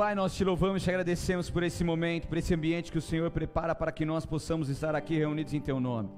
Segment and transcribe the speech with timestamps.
[0.00, 3.02] Pai, nós te louvamos e te agradecemos por esse momento, por esse ambiente que o
[3.02, 6.08] Senhor prepara para que nós possamos estar aqui reunidos em Teu nome.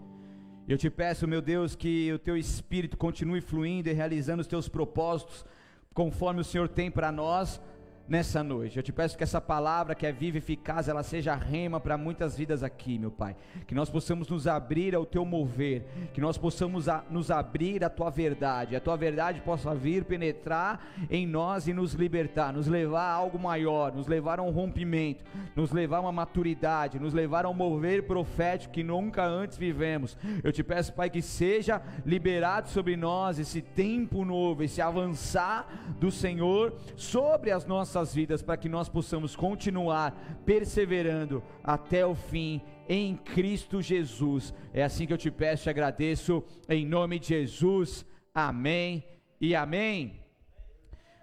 [0.68, 4.68] Eu te peço, meu Deus, que o Teu Espírito continue fluindo e realizando os Teus
[4.68, 5.44] propósitos,
[5.92, 7.60] conforme o Senhor tem para nós
[8.08, 8.76] nessa noite.
[8.76, 11.96] Eu te peço que essa palavra que é viva e eficaz, ela seja rema para
[11.96, 13.36] muitas vidas aqui, meu Pai.
[13.66, 17.90] Que nós possamos nos abrir ao teu mover, que nós possamos a, nos abrir à
[17.90, 23.02] tua verdade, a tua verdade possa vir penetrar em nós e nos libertar, nos levar
[23.02, 25.24] a algo maior, nos levar a um rompimento,
[25.54, 30.16] nos levar a uma maturidade, nos levar a um mover profético que nunca antes vivemos.
[30.42, 35.66] Eu te peço, Pai, que seja liberado sobre nós esse tempo novo, esse avançar
[35.98, 42.14] do Senhor sobre as nossas nossas vidas para que nós possamos continuar perseverando até o
[42.14, 44.54] fim em Cristo Jesus.
[44.72, 48.06] É assim que eu te peço e agradeço em nome de Jesus.
[48.34, 49.04] Amém
[49.38, 50.22] e amém.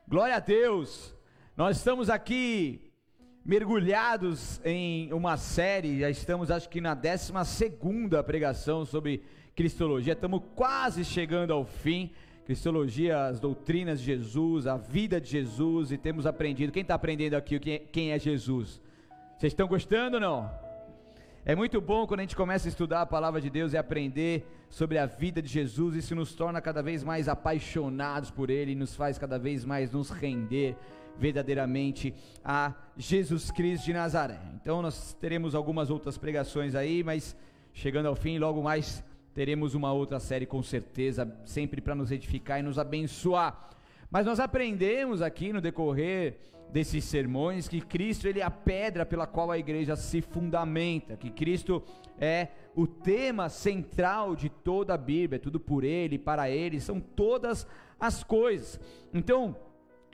[0.07, 1.15] Glória a Deus.
[1.57, 2.93] Nós estamos aqui
[3.43, 9.23] mergulhados em uma série, já estamos acho que na 12 segunda pregação sobre
[9.55, 10.13] Cristologia.
[10.13, 12.11] Estamos quase chegando ao fim.
[12.49, 16.73] Cristologia, as doutrinas de Jesus, a vida de Jesus, e temos aprendido.
[16.73, 18.81] Quem está aprendendo aqui quem é Jesus?
[19.37, 20.51] Vocês estão gostando ou não?
[21.45, 24.47] É muito bom quando a gente começa a estudar a palavra de Deus e aprender
[24.67, 28.75] sobre a vida de Jesus, isso nos torna cada vez mais apaixonados por Ele, e
[28.75, 30.75] nos faz cada vez mais nos render
[31.19, 34.39] verdadeiramente a Jesus Cristo de Nazaré.
[34.59, 37.37] Então nós teremos algumas outras pregações aí, mas
[37.73, 39.03] chegando ao fim, logo mais
[39.39, 43.69] teremos uma outra série com certeza, sempre para nos edificar e nos abençoar.
[44.11, 46.39] Mas nós aprendemos aqui no decorrer
[46.73, 51.29] desses sermões que Cristo ele é a pedra pela qual a igreja se fundamenta, que
[51.29, 51.81] Cristo
[52.19, 56.99] é o tema central de toda a Bíblia, é tudo por ele, para ele, são
[56.99, 57.65] todas
[57.97, 58.77] as coisas.
[59.13, 59.55] Então,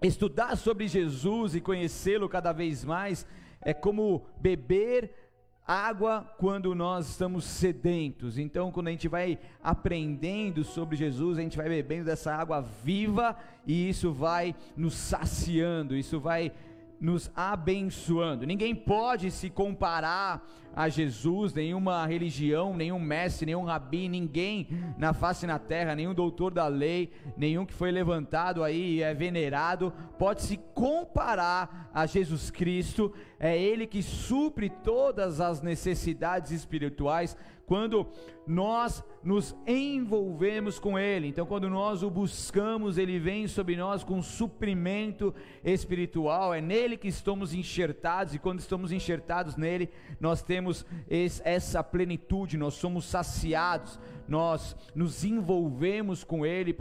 [0.04, 3.26] estudar sobre Jesus e conhecê-lo cada vez mais
[3.60, 5.25] é como beber
[5.68, 8.38] água quando nós estamos sedentos.
[8.38, 13.36] Então, quando a gente vai aprendendo sobre Jesus, a gente vai bebendo dessa água viva
[13.66, 16.52] e isso vai nos saciando, isso vai
[17.00, 18.46] nos abençoando.
[18.46, 20.46] Ninguém pode se comparar
[20.76, 24.68] a Jesus, nenhuma religião, nenhum mestre, nenhum rabi, ninguém
[24.98, 29.14] na face na terra, nenhum doutor da lei, nenhum que foi levantado aí e é
[29.14, 33.14] venerado, pode se comparar a Jesus Cristo.
[33.40, 38.08] É Ele que supre todas as necessidades espirituais quando
[38.46, 41.28] nós nos envolvemos com Ele.
[41.28, 45.34] Então, quando nós o buscamos, Ele vem sobre nós com suprimento
[45.64, 46.54] espiritual.
[46.54, 49.90] É nele que estamos enxertados, e quando estamos enxertados nele,
[50.20, 56.76] nós temos esse, essa plenitude, nós somos saciados, nós nos envolvemos com Ele,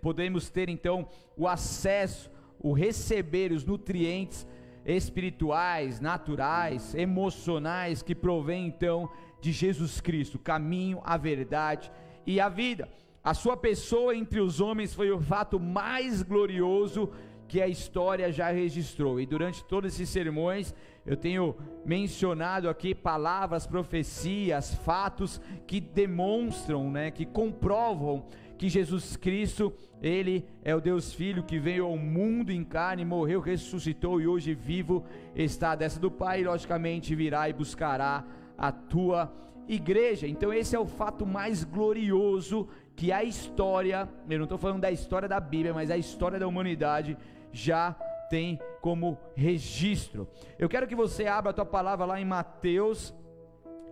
[0.00, 4.46] podemos ter então o acesso, o receber os nutrientes
[4.88, 9.10] espirituais, naturais, emocionais que provém então
[9.40, 11.90] de Jesus Cristo, caminho, a verdade
[12.26, 12.88] e a vida.
[13.22, 17.10] A sua pessoa entre os homens foi o fato mais glorioso
[17.48, 19.18] que a história já registrou.
[19.18, 27.10] E durante todos esses sermões, eu tenho mencionado aqui palavras, profecias, fatos que demonstram, né,
[27.10, 28.26] que comprovam
[28.58, 29.72] que Jesus Cristo,
[30.02, 34.52] ele é o Deus Filho que veio ao mundo em carne, morreu, ressuscitou e hoje
[34.52, 38.24] vivo está à destra do Pai, e logicamente virá e buscará
[38.58, 39.32] a tua
[39.68, 40.26] igreja.
[40.26, 44.90] Então, esse é o fato mais glorioso que a história, eu não estou falando da
[44.90, 47.16] história da Bíblia, mas a história da humanidade
[47.52, 47.92] já
[48.28, 50.28] tem como registro.
[50.58, 53.14] Eu quero que você abra a tua palavra lá em Mateus,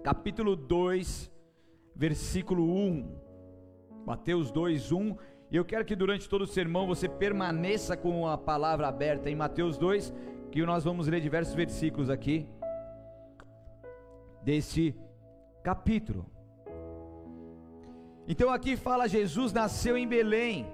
[0.03, 1.31] capítulo 2,
[1.95, 3.27] versículo 1.
[4.05, 5.17] Mateus 2, 1.
[5.51, 9.37] E eu quero que durante todo o sermão você permaneça com a palavra aberta em
[9.37, 10.13] Mateus 2,
[10.51, 12.47] que nós vamos ler diversos versículos aqui
[14.47, 14.95] deste
[15.65, 16.25] capítulo.
[18.29, 20.65] Então aqui fala: Jesus nasceu em Belém,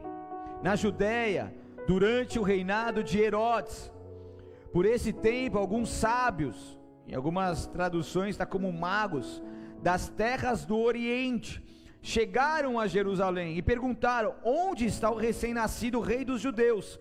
[0.63, 1.55] na Judéia,
[1.87, 3.91] durante o reinado de Herodes.
[4.75, 6.79] Por esse tempo, alguns sábios,
[7.09, 9.43] em algumas traduções está como magos,
[9.83, 11.63] das terras do Oriente,
[12.03, 17.01] chegaram a Jerusalém e perguntaram: Onde está o recém-nascido rei dos judeus?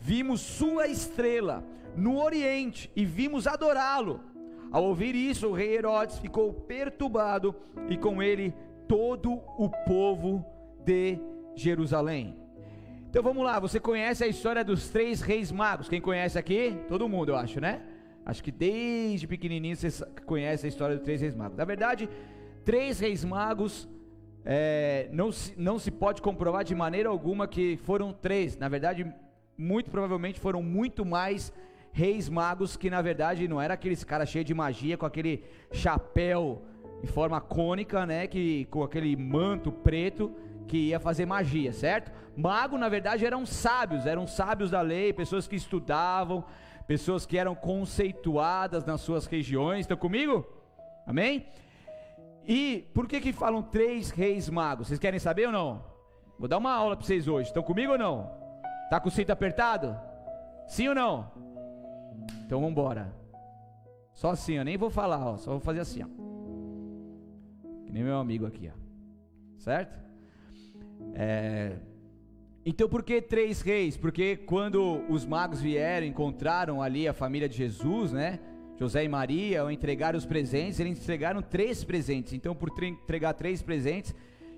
[0.00, 1.64] Vimos sua estrela
[1.96, 4.33] no Oriente e vimos adorá-lo.
[4.74, 7.54] Ao ouvir isso, o rei Herodes ficou perturbado
[7.88, 8.52] e com ele
[8.88, 10.44] todo o povo
[10.84, 11.16] de
[11.54, 12.36] Jerusalém.
[13.08, 15.88] Então vamos lá, você conhece a história dos três reis magos?
[15.88, 16.76] Quem conhece aqui?
[16.88, 17.82] Todo mundo, eu acho, né?
[18.26, 21.56] Acho que desde pequenininho você conhece a história dos três reis magos.
[21.56, 22.08] Na verdade,
[22.64, 23.88] três reis magos
[24.44, 28.56] é, não, se, não se pode comprovar de maneira alguma que foram três.
[28.56, 29.06] Na verdade,
[29.56, 31.52] muito provavelmente foram muito mais
[31.94, 36.60] reis magos que na verdade não era aqueles caras cheios de magia com aquele chapéu
[37.00, 40.34] em forma cônica, né, que com aquele manto preto
[40.66, 42.10] que ia fazer magia, certo?
[42.36, 46.44] Mago na verdade eram sábios, eram sábios da lei, pessoas que estudavam,
[46.84, 49.80] pessoas que eram conceituadas nas suas regiões.
[49.80, 50.44] Estão comigo?
[51.06, 51.46] Amém?
[52.44, 54.88] E por que que falam três reis magos?
[54.88, 55.84] Vocês querem saber ou não?
[56.38, 57.48] Vou dar uma aula para vocês hoje.
[57.48, 58.30] Estão comigo ou não?
[58.90, 59.96] Tá com o cinto apertado?
[60.66, 61.43] Sim ou não?
[62.44, 63.14] Então vamos embora.
[64.12, 66.06] Só assim, eu nem vou falar, ó, só vou fazer assim, ó.
[67.84, 68.78] Que nem meu amigo aqui, ó.
[69.58, 69.98] Certo?
[71.14, 71.76] É...
[72.66, 73.96] Então por que três reis?
[73.96, 78.40] Porque quando os magos vieram, encontraram ali a família de Jesus, né?
[78.76, 82.32] José e Maria, ao entregar os presentes, eles entregaram três presentes.
[82.32, 84.14] Então, por entregar três presentes,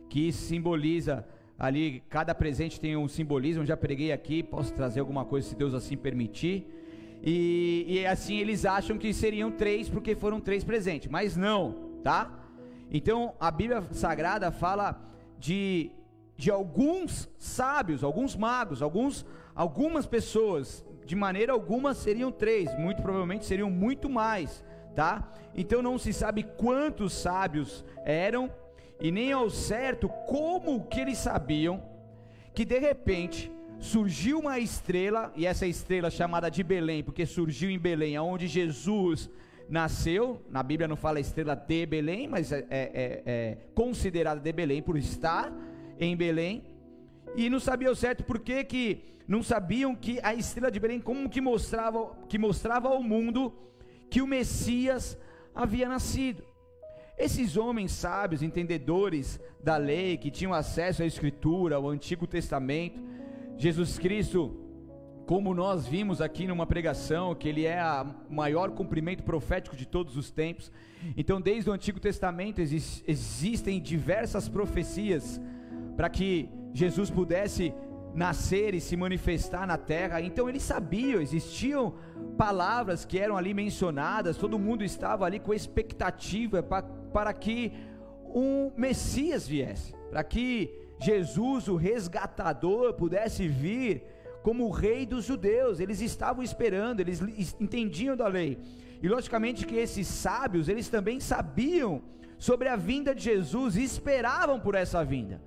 [0.09, 1.27] que simboliza
[1.59, 3.63] ali, cada presente tem um simbolismo.
[3.63, 6.67] Eu já preguei aqui, posso trazer alguma coisa se Deus assim permitir.
[7.23, 12.31] E, e assim eles acham que seriam três, porque foram três presentes, mas não, tá?
[12.91, 15.01] Então a Bíblia Sagrada fala
[15.39, 15.91] de,
[16.37, 23.47] de alguns sábios, alguns magos, alguns, algumas pessoas de maneira alguma seriam três, muito provavelmente
[23.47, 24.65] seriam muito mais,
[24.95, 25.33] tá?
[25.55, 28.51] Então não se sabe quantos sábios eram
[29.01, 31.83] e nem ao certo como que eles sabiam
[32.55, 37.79] que de repente surgiu uma estrela e essa estrela chamada de Belém, porque surgiu em
[37.79, 39.31] Belém, aonde Jesus
[39.69, 40.41] nasceu.
[40.51, 44.83] Na Bíblia não fala estrela de Belém, mas é, é, é, é considerada de Belém
[44.83, 45.53] por estar
[45.99, 46.65] em Belém.
[47.37, 51.29] E não sabia o certo porque que não sabiam que a estrela de Belém como
[51.29, 53.53] que mostrava, que mostrava ao mundo
[54.09, 55.19] que o Messias
[55.55, 56.45] havia nascido.
[57.19, 63.01] Esses homens sábios, entendedores da lei, que tinham acesso à Escritura, ao Antigo Testamento,
[63.59, 64.55] Jesus Cristo,
[65.27, 70.17] como nós vimos aqui numa pregação, que ele é o maior cumprimento profético de todos
[70.17, 70.71] os tempos.
[71.17, 75.41] Então, desde o Antigo Testamento existem diversas profecias
[75.97, 77.73] para que Jesus pudesse
[78.15, 80.21] nascer e se manifestar na terra.
[80.21, 81.95] Então eles sabiam, existiam
[82.37, 87.73] palavras que eram ali mencionadas, todo mundo estava ali com expectativa para, para que
[88.35, 94.03] um Messias viesse, para que Jesus, o resgatador, pudesse vir
[94.43, 95.81] como o rei dos judeus.
[95.81, 97.21] Eles estavam esperando, eles
[97.61, 98.59] entendiam da lei.
[99.03, 102.03] E logicamente que esses sábios, eles também sabiam
[102.39, 105.41] sobre a vinda de Jesus e esperavam por essa vinda.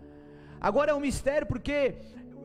[0.59, 1.95] Agora é um mistério porque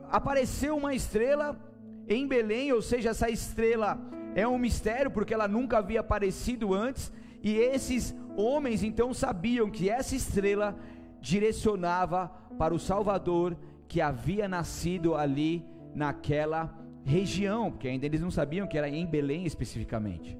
[0.09, 1.59] apareceu uma estrela
[2.07, 3.99] em Belém, ou seja, essa estrela
[4.35, 7.11] é um mistério porque ela nunca havia aparecido antes,
[7.41, 10.77] e esses homens então sabiam que essa estrela
[11.19, 13.57] direcionava para o Salvador
[13.87, 16.73] que havia nascido ali naquela
[17.03, 20.37] região, porque ainda eles não sabiam que era em Belém especificamente.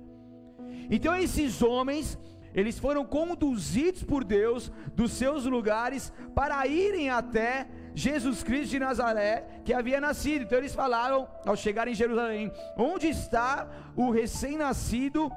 [0.89, 2.17] Então esses homens,
[2.53, 9.61] eles foram conduzidos por Deus dos seus lugares para irem até Jesus Cristo de Nazaré,
[9.63, 10.43] que havia nascido.
[10.43, 15.31] Então eles falaram, ao chegar em Jerusalém: Onde está o recém-nascido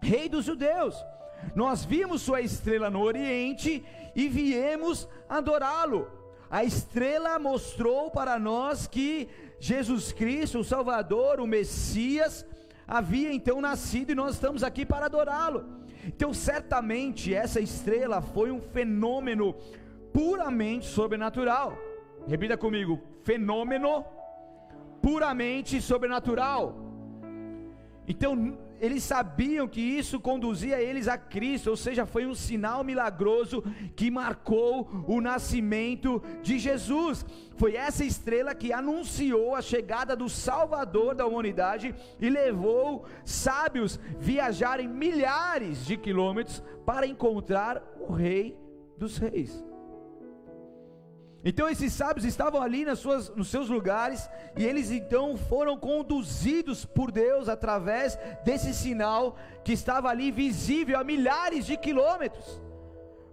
[0.00, 0.96] Rei dos Judeus?
[1.54, 3.84] Nós vimos sua estrela no Oriente
[4.14, 6.08] e viemos adorá-lo.
[6.50, 9.28] A estrela mostrou para nós que
[9.58, 12.44] Jesus Cristo, o Salvador, o Messias,
[12.86, 15.64] havia então nascido e nós estamos aqui para adorá-lo.
[16.04, 19.54] Então, certamente, essa estrela foi um fenômeno
[20.12, 21.78] puramente sobrenatural.
[22.26, 24.04] Repita comigo: fenômeno
[25.00, 26.76] puramente sobrenatural.
[28.06, 33.62] Então, eles sabiam que isso conduzia eles a Cristo, ou seja, foi um sinal milagroso
[33.94, 37.24] que marcou o nascimento de Jesus.
[37.56, 44.88] Foi essa estrela que anunciou a chegada do Salvador da humanidade e levou sábios viajarem
[44.88, 48.58] milhares de quilômetros para encontrar o Rei
[48.98, 49.71] dos Reis.
[51.44, 56.84] Então esses sábios estavam ali nas suas, nos seus lugares e eles então foram conduzidos
[56.84, 62.60] por Deus através desse sinal que estava ali visível a milhares de quilômetros,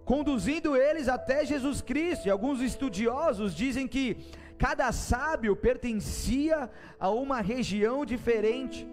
[0.04, 2.26] conduzindo eles até Jesus Cristo.
[2.26, 4.16] E alguns estudiosos dizem que
[4.58, 8.88] cada sábio pertencia a uma região diferente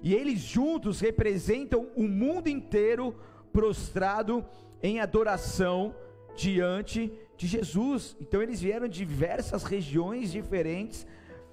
[0.00, 3.14] e eles juntos representam o mundo inteiro
[3.52, 4.44] prostrado
[4.82, 5.94] em adoração
[6.36, 8.14] diante de de Jesus.
[8.20, 11.06] Então eles vieram de diversas regiões diferentes,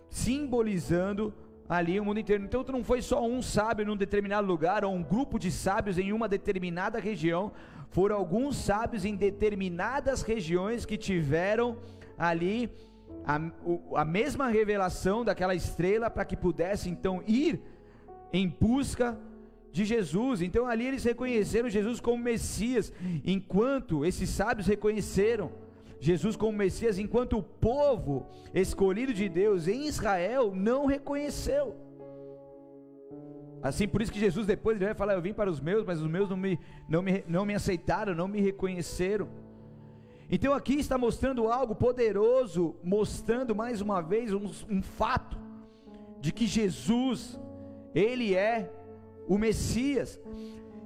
[0.10, 1.34] simbolizando
[1.70, 2.44] ali o mundo inteiro.
[2.44, 6.12] Então não foi só um sábio num determinado lugar, ou um grupo de sábios em
[6.12, 7.54] uma determinada região,
[7.90, 11.78] foram alguns sábios em determinadas regiões que tiveram
[12.18, 12.70] ali
[13.26, 13.40] a,
[13.96, 17.62] a mesma revelação daquela estrela para que pudesse então ir
[18.34, 19.18] em busca
[19.72, 20.42] de Jesus.
[20.42, 22.92] Então ali eles reconheceram Jesus como Messias,
[23.24, 25.50] enquanto esses sábios reconheceram
[26.00, 31.76] Jesus como Messias, enquanto o povo escolhido de Deus em Israel não reconheceu.
[33.62, 36.02] Assim, por isso que Jesus depois ele vai falar: Eu vim para os meus, mas
[36.02, 39.28] os meus não me, não me, não me aceitaram, não me reconheceram.
[40.30, 45.38] Então aqui está mostrando algo poderoso, mostrando mais uma vez um, um fato
[46.20, 47.40] de que Jesus,
[47.96, 48.72] Ele é
[49.28, 50.20] o Messias.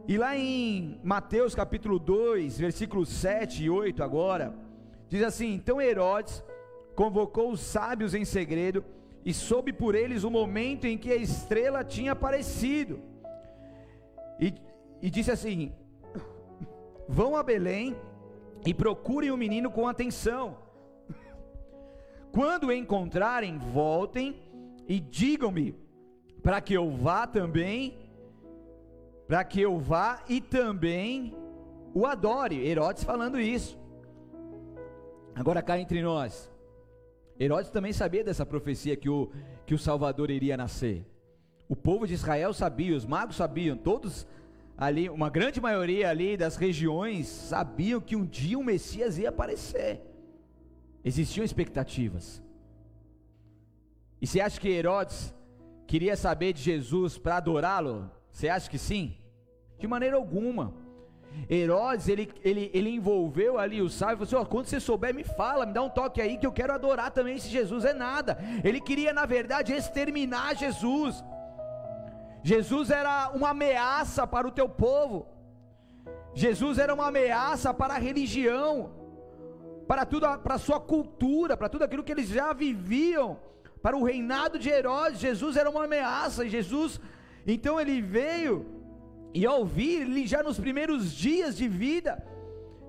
[0.08, 4.54] E lá em Mateus capítulo 2, versículos 7 e 8 agora,
[5.12, 6.42] diz assim: Então Herodes
[6.96, 8.84] convocou os sábios em segredo
[9.26, 13.02] e soube por eles o momento em que a estrela tinha aparecido.
[14.40, 14.54] E,
[15.02, 15.74] e disse assim:
[17.10, 17.96] Vão a Belém
[18.66, 20.58] e procurem o menino com atenção.
[22.32, 24.42] Quando o encontrarem, voltem
[24.88, 25.76] e digam-me,
[26.42, 28.00] para que eu vá também,
[29.28, 31.36] para que eu vá e também
[31.94, 32.66] o adore.
[32.66, 33.81] Herodes falando isso.
[35.36, 36.52] Agora cá entre nós.
[37.40, 39.32] Herodes também sabia dessa profecia que o,
[39.66, 41.06] que o Salvador iria nascer.
[41.68, 44.28] O povo de Israel sabia, os magos sabiam, todos
[44.78, 50.02] ali, uma grande maioria ali das regiões sabiam que um dia o Messias ia aparecer.
[51.04, 52.44] Existiam expectativas.
[54.22, 55.34] E você acha que Herodes
[55.88, 58.12] queria saber de Jesus para adorá-lo?
[58.32, 59.18] Você acha que sim?
[59.80, 60.76] De maneira alguma.
[61.50, 65.24] Herodes, ele, ele, ele envolveu ali o sábio falou assim: oh, quando você souber, me
[65.24, 67.84] fala, me dá um toque aí que eu quero adorar também esse Jesus.
[67.84, 68.38] É nada.
[68.64, 71.24] Ele queria, na verdade, exterminar Jesus.
[72.44, 75.28] Jesus era uma ameaça para o teu povo.
[76.34, 78.92] Jesus era uma ameaça para a religião,
[79.88, 83.38] para tudo, para a sua cultura, para tudo aquilo que eles já viviam,
[83.82, 85.20] para o reinado de Herodes.
[85.20, 86.48] Jesus era uma ameaça.
[86.48, 87.00] Jesus,
[87.46, 88.81] então ele veio
[89.34, 92.22] e ao vir, ele já nos primeiros dias de vida,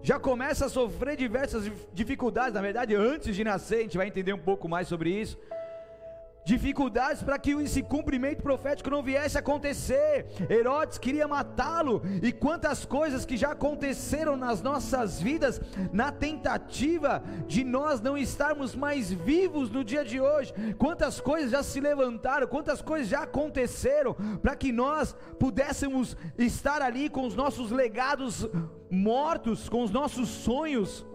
[0.03, 2.55] já começa a sofrer diversas dificuldades.
[2.55, 5.39] Na verdade, antes de nascer, a gente vai entender um pouco mais sobre isso
[6.45, 10.27] dificuldades para que esse cumprimento profético não viesse a acontecer.
[10.51, 15.61] Herodes queria matá-lo, e quantas coisas que já aconteceram nas nossas vidas,
[15.93, 20.53] na tentativa de nós não estarmos mais vivos no dia de hoje.
[20.79, 27.09] Quantas coisas já se levantaram, quantas coisas já aconteceram para que nós pudéssemos estar ali
[27.09, 28.49] com os nossos legados
[28.91, 31.07] mortos, com os nossos sonhos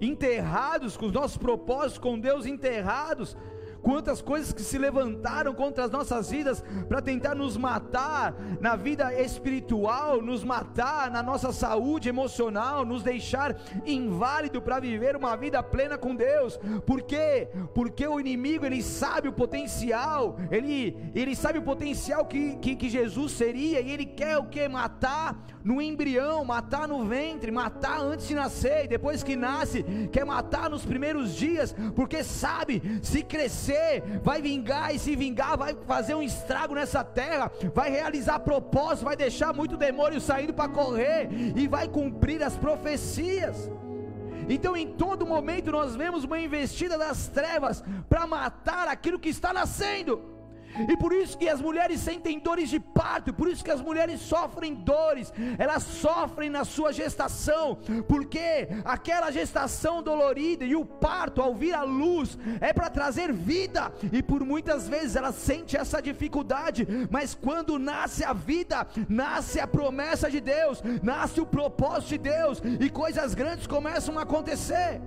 [0.00, 3.36] enterrados, com os nossos propósitos com Deus enterrados
[3.82, 9.12] quantas coisas que se levantaram contra as nossas vidas para tentar nos matar na vida
[9.14, 15.98] espiritual, nos matar na nossa saúde emocional, nos deixar inválido para viver uma vida plena
[15.98, 16.58] com Deus.
[16.86, 17.48] Por quê?
[17.74, 22.88] Porque o inimigo ele sabe o potencial, ele, ele sabe o potencial que, que, que
[22.88, 24.68] Jesus seria e ele quer o que?
[24.68, 30.24] Matar no embrião, matar no ventre, matar antes de nascer, e depois que nasce, quer
[30.24, 36.14] matar nos primeiros dias, porque sabe, se crescer, vai vingar, e se vingar, vai fazer
[36.14, 41.68] um estrago nessa terra, vai realizar propósito, vai deixar muito demônio saindo para correr, e
[41.68, 43.70] vai cumprir as profecias.
[44.48, 49.52] Então, em todo momento, nós vemos uma investida das trevas para matar aquilo que está
[49.52, 50.39] nascendo.
[50.88, 54.20] E por isso que as mulheres sentem dores de parto, por isso que as mulheres
[54.20, 61.54] sofrem dores, elas sofrem na sua gestação, porque aquela gestação dolorida e o parto ao
[61.54, 66.86] vir à luz é para trazer vida, e por muitas vezes ela sente essa dificuldade,
[67.10, 72.62] mas quando nasce a vida, nasce a promessa de Deus, nasce o propósito de Deus,
[72.80, 75.00] e coisas grandes começam a acontecer.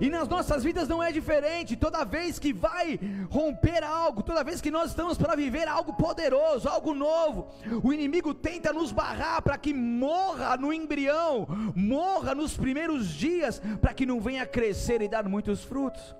[0.00, 1.76] E nas nossas vidas não é diferente.
[1.76, 2.98] Toda vez que vai
[3.30, 7.48] romper algo, toda vez que nós estamos para viver algo poderoso, algo novo,
[7.82, 13.94] o inimigo tenta nos barrar para que morra no embrião, morra nos primeiros dias, para
[13.94, 16.14] que não venha crescer e dar muitos frutos.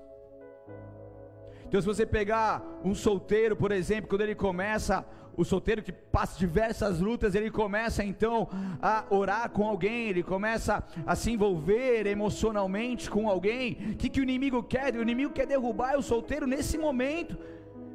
[1.65, 5.03] Então, se você pegar um solteiro, por exemplo, quando ele começa
[5.35, 8.47] o solteiro que passa diversas lutas, ele começa então
[8.81, 13.77] a orar com alguém, ele começa a se envolver emocionalmente com alguém.
[13.91, 14.95] O que, que o inimigo quer?
[14.95, 17.37] O inimigo quer derrubar o solteiro nesse momento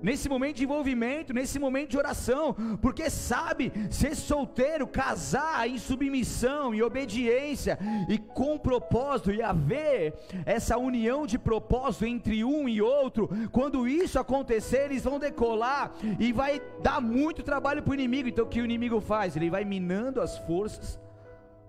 [0.02, 6.74] nesse momento de envolvimento, nesse momento de oração, porque sabe, ser solteiro, casar em submissão,
[6.74, 7.78] em obediência
[8.08, 10.14] e com propósito, e haver
[10.44, 16.32] essa união de propósito entre um e outro, quando isso acontecer, eles vão decolar e
[16.32, 18.28] vai dar muito trabalho para o inimigo.
[18.28, 19.36] Então, o que o inimigo faz?
[19.36, 20.98] Ele vai minando as forças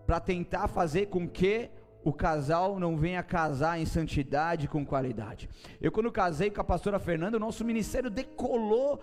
[0.05, 1.69] para tentar fazer com que
[2.03, 5.49] o casal não venha casar em santidade com qualidade.
[5.81, 9.01] Eu quando casei com a pastora Fernanda, o nosso ministério decolou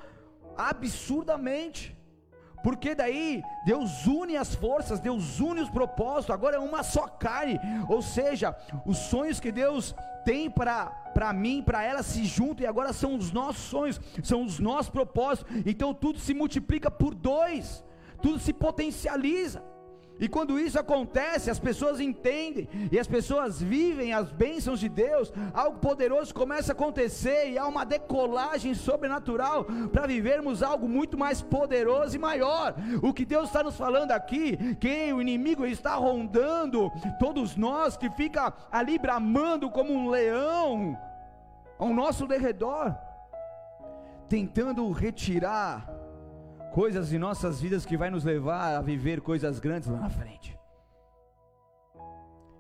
[0.57, 1.97] absurdamente.
[2.63, 7.61] Porque daí Deus une as forças, Deus une os propósitos, agora é uma só carne.
[7.89, 12.93] Ou seja, os sonhos que Deus tem para mim, para ela se juntam e agora
[12.93, 15.63] são os nossos sonhos, são os nossos propósitos.
[15.65, 17.85] Então tudo se multiplica por dois,
[18.21, 19.63] tudo se potencializa.
[20.19, 25.33] E quando isso acontece, as pessoas entendem e as pessoas vivem as bênçãos de Deus,
[25.53, 31.43] algo poderoso começa a acontecer e há uma decolagem sobrenatural para vivermos algo muito mais
[31.43, 32.75] poderoso e maior.
[33.03, 38.11] O que Deus está nos falando aqui, que o inimigo está rondando todos nós, que
[38.11, 40.97] fica ali bramando como um leão
[41.79, 42.95] ao nosso derredor,
[44.29, 45.96] tentando retirar
[46.77, 50.55] coisas em nossas vidas que vai nos levar a viver coisas grandes lá na frente.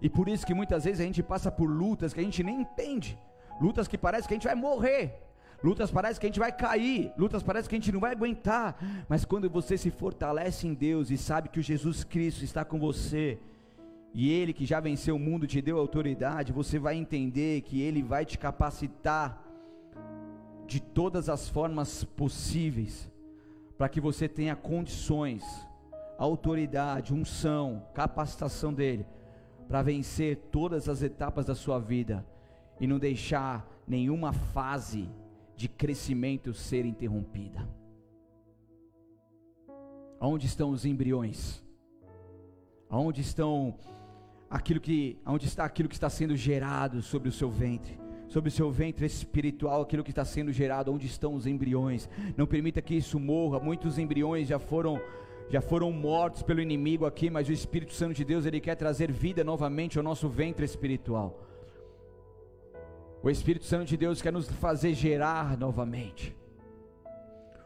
[0.01, 2.63] E por isso que muitas vezes a gente passa por lutas que a gente nem
[2.63, 3.19] entende,
[3.61, 5.23] lutas que parece que a gente vai morrer,
[5.63, 8.79] lutas parece que a gente vai cair, lutas parece que a gente não vai aguentar,
[9.07, 12.79] mas quando você se fortalece em Deus e sabe que o Jesus Cristo está com
[12.79, 13.39] você,
[14.15, 18.03] e Ele que já venceu o mundo te deu autoridade, você vai entender que Ele
[18.03, 19.45] vai te capacitar
[20.67, 23.15] de todas as formas possíveis
[23.77, 25.43] para que você tenha condições,
[26.19, 29.07] autoridade, unção, capacitação dele,
[29.69, 32.25] para vencer todas as etapas da sua vida
[32.81, 35.09] e não deixar nenhuma fase
[35.57, 37.69] de crescimento ser interrompida.
[40.21, 41.63] Onde estão os embriões?
[42.89, 43.77] Aonde estão
[44.49, 48.06] aquilo que, onde está aquilo que está sendo gerado sobre o seu ventre?
[48.29, 52.09] Sobre o seu ventre espiritual, aquilo que está sendo gerado, onde estão os embriões.
[52.37, 53.61] Não permita que isso morra.
[53.61, 55.01] Muitos embriões já foram
[55.49, 59.13] já foram mortos pelo inimigo aqui, mas o Espírito Santo de Deus, ele quer trazer
[59.13, 61.41] vida novamente ao nosso ventre espiritual.
[63.23, 66.35] O Espírito Santo de Deus quer nos fazer gerar novamente.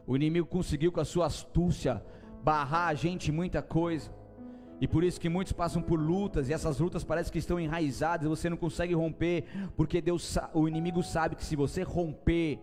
[0.07, 2.03] O inimigo conseguiu com a sua astúcia
[2.43, 4.11] barrar a gente muita coisa.
[4.81, 8.27] E por isso que muitos passam por lutas e essas lutas parecem que estão enraizadas,
[8.27, 9.45] você não consegue romper,
[9.77, 12.59] porque Deus, o inimigo sabe que se você romper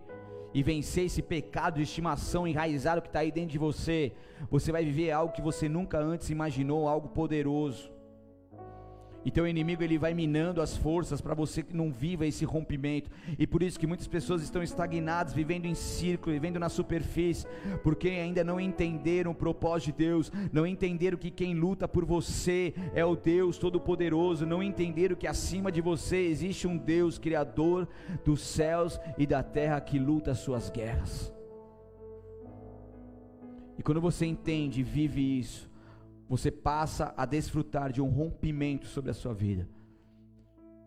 [0.52, 4.12] e vencer esse pecado de estimação enraizado que está aí dentro de você,
[4.50, 7.97] você vai viver algo que você nunca antes imaginou, algo poderoso.
[9.28, 13.10] Então o inimigo ele vai minando as forças para você que não viva esse rompimento.
[13.38, 17.46] E por isso que muitas pessoas estão estagnadas, vivendo em círculo, vivendo na superfície,
[17.82, 22.72] porque ainda não entenderam o propósito de Deus, não entenderam que quem luta por você
[22.94, 27.86] é o Deus todo-poderoso, não entenderam que acima de você existe um Deus criador
[28.24, 31.30] dos céus e da terra que luta as suas guerras.
[33.76, 35.67] E quando você entende e vive isso,
[36.28, 39.68] você passa a desfrutar de um rompimento sobre a sua vida.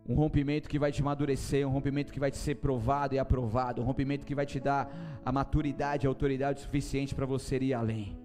[0.07, 3.81] Um rompimento que vai te amadurecer, um rompimento que vai te ser provado e aprovado,
[3.81, 4.91] um rompimento que vai te dar
[5.25, 8.17] a maturidade, a autoridade suficiente para você ir além.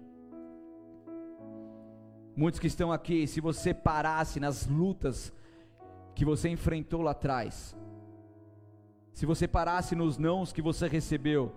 [2.35, 5.33] Muitos que estão aqui, se você parasse nas lutas
[6.13, 7.75] que você enfrentou lá atrás,
[9.11, 11.51] se você parasse nos nãos que você recebeu,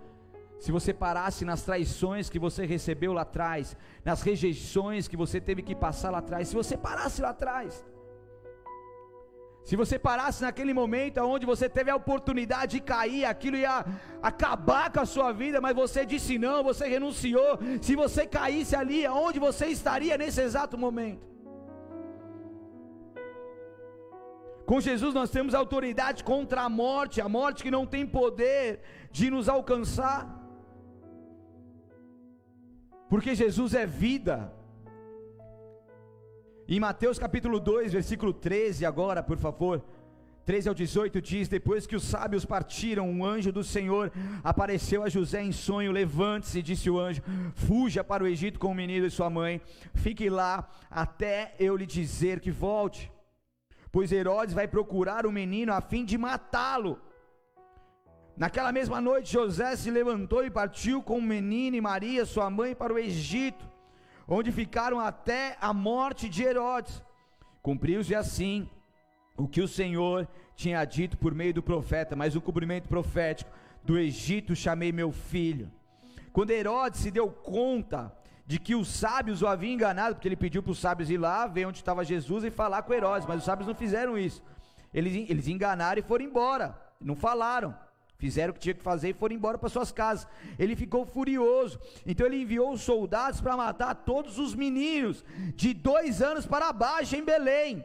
[0.61, 5.63] se você parasse nas traições que você recebeu lá atrás, nas rejeições que você teve
[5.63, 7.83] que passar lá atrás, se você parasse lá atrás,
[9.65, 13.87] se você parasse naquele momento onde você teve a oportunidade de cair, aquilo ia
[14.23, 17.59] acabar com a sua vida, mas você disse não, você renunciou.
[17.81, 21.27] Se você caísse ali, aonde você estaria nesse exato momento?
[24.67, 29.31] Com Jesus nós temos autoridade contra a morte, a morte que não tem poder de
[29.31, 30.40] nos alcançar
[33.11, 34.53] porque Jesus é vida.
[36.69, 39.85] Em Mateus capítulo 2, versículo 13, agora, por favor.
[40.47, 44.13] 13 ao 18 diz: Depois que os sábios partiram, um anjo do Senhor
[44.45, 45.91] apareceu a José em sonho.
[45.91, 47.21] Levante-se, disse o anjo,
[47.55, 49.61] fuja para o Egito com o menino e sua mãe.
[49.93, 53.11] Fique lá até eu lhe dizer que volte.
[53.91, 56.97] Pois Herodes vai procurar o menino a fim de matá-lo.
[58.41, 62.75] Naquela mesma noite, José se levantou e partiu com o menino e Maria, sua mãe,
[62.75, 63.63] para o Egito,
[64.27, 67.03] onde ficaram até a morte de Herodes.
[67.61, 68.67] Cumpriu-se assim
[69.37, 70.27] o que o Senhor
[70.57, 73.51] tinha dito por meio do profeta, mas o cumprimento profético:
[73.85, 75.71] do Egito chamei meu filho.
[76.33, 78.11] Quando Herodes se deu conta
[78.47, 81.47] de que os sábios o haviam enganado, porque ele pediu para os sábios ir lá,
[81.47, 84.43] ver onde estava Jesus e falar com Herodes, mas os sábios não fizeram isso.
[84.95, 87.77] Eles, eles enganaram e foram embora, não falaram.
[88.21, 90.29] Fizeram o que tinha que fazer e foram embora para suas casas.
[90.59, 91.81] Ele ficou furioso.
[92.05, 97.17] Então ele enviou os soldados para matar todos os meninos de dois anos para baixo
[97.17, 97.83] em Belém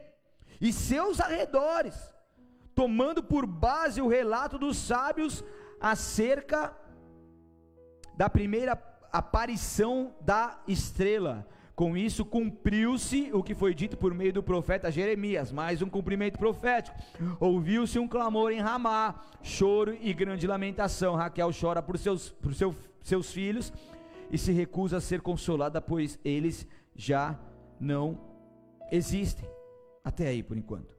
[0.60, 1.96] e seus arredores,
[2.76, 5.42] tomando por base o relato dos sábios
[5.80, 6.76] acerca
[8.18, 8.78] da primeira
[9.14, 11.48] aparição da estrela.
[11.76, 16.40] Com isso cumpriu-se o que foi dito por meio do profeta Jeremias, mais um cumprimento
[16.40, 16.96] profético.
[17.38, 21.16] Ouviu-se um clamor em Ramá, choro e grande lamentação.
[21.16, 23.74] Raquel chora por seus, por seu, seus filhos
[24.32, 27.38] e se recusa a ser consolada, pois eles já
[27.78, 28.22] não
[28.90, 29.50] existem.
[30.02, 30.96] Até aí por enquanto.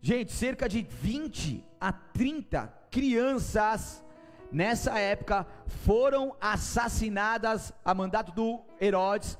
[0.00, 4.02] Gente, cerca de 20 a 30 crianças
[4.50, 9.38] nessa época foram assassinadas a mandato do Herodes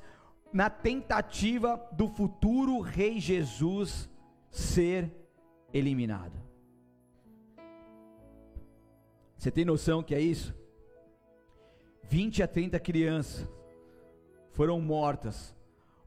[0.51, 4.09] na tentativa do futuro rei Jesus
[4.49, 5.11] ser
[5.73, 6.39] eliminado.
[9.37, 10.53] Você tem noção que é isso?
[12.03, 13.47] 20 a 30 crianças
[14.51, 15.55] foram mortas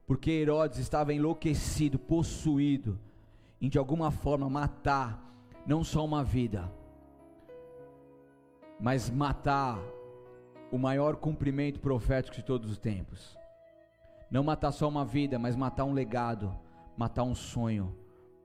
[0.06, 2.98] porque Herodes estava enlouquecido, possuído
[3.60, 5.32] em de alguma forma matar
[5.64, 6.70] não só uma vida,
[8.82, 9.78] mas matar
[10.72, 13.38] o maior cumprimento profético de todos os tempos.
[14.28, 16.52] Não matar só uma vida, mas matar um legado,
[16.96, 17.96] matar um sonho,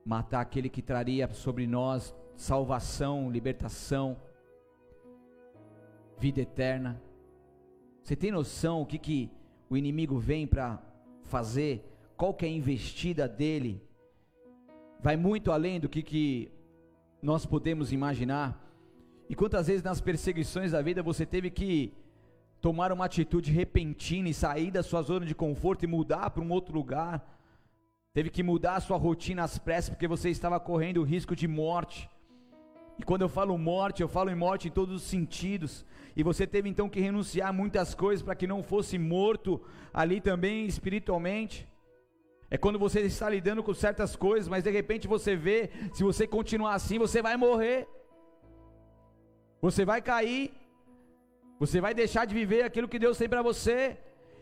[0.06, 4.16] matar aquele que traria sobre nós salvação, libertação,
[6.20, 7.02] vida eterna.
[8.04, 9.32] Você tem noção o que, que
[9.68, 10.80] o inimigo vem para
[11.24, 11.84] fazer?
[12.16, 13.82] Qual que é a investida dele?
[15.00, 16.52] Vai muito além do que, que
[17.20, 18.67] nós podemos imaginar.
[19.28, 21.92] E quantas vezes nas perseguições da vida você teve que
[22.60, 26.50] tomar uma atitude repentina e sair da sua zona de conforto e mudar para um
[26.50, 27.22] outro lugar?
[28.14, 31.46] Teve que mudar a sua rotina às pressas porque você estava correndo o risco de
[31.46, 32.08] morte.
[32.98, 35.84] E quando eu falo morte, eu falo em morte em todos os sentidos.
[36.16, 39.60] E você teve então que renunciar a muitas coisas para que não fosse morto
[39.92, 41.68] ali também espiritualmente.
[42.50, 46.26] É quando você está lidando com certas coisas, mas de repente você vê, se você
[46.26, 47.86] continuar assim, você vai morrer.
[49.60, 50.52] Você vai cair.
[51.58, 53.96] Você vai deixar de viver aquilo que Deus tem para você.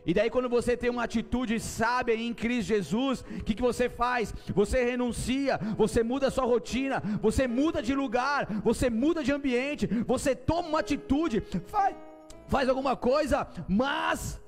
[0.08, 3.88] E daí, quando você tem uma atitude sábia em Cristo Jesus, o que, que você
[3.88, 4.32] faz?
[4.54, 9.88] Você renuncia, você muda a sua rotina, você muda de lugar, você muda de ambiente,
[10.06, 11.96] você toma uma atitude, faz,
[12.46, 14.40] faz alguma coisa, mas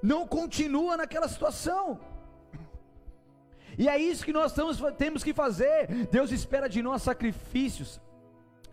[0.00, 1.98] não continua naquela situação.
[3.76, 4.54] E é isso que nós
[4.96, 5.88] temos que fazer.
[6.10, 8.00] Deus espera de nós sacrifícios.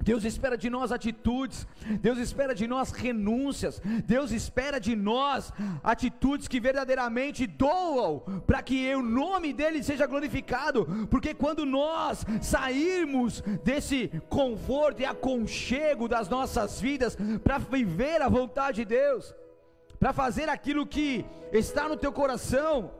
[0.08, 1.67] Deus espera de nós atitudes,
[2.00, 5.52] Deus espera de nós renúncias, Deus espera de nós
[5.84, 13.41] atitudes que verdadeiramente doam para que o nome dele seja glorificado, porque quando nós sairmos
[13.65, 19.36] desse conforto e aconchego das nossas vidas para viver a vontade de Deus,
[20.00, 22.91] para fazer aquilo que está no teu coração,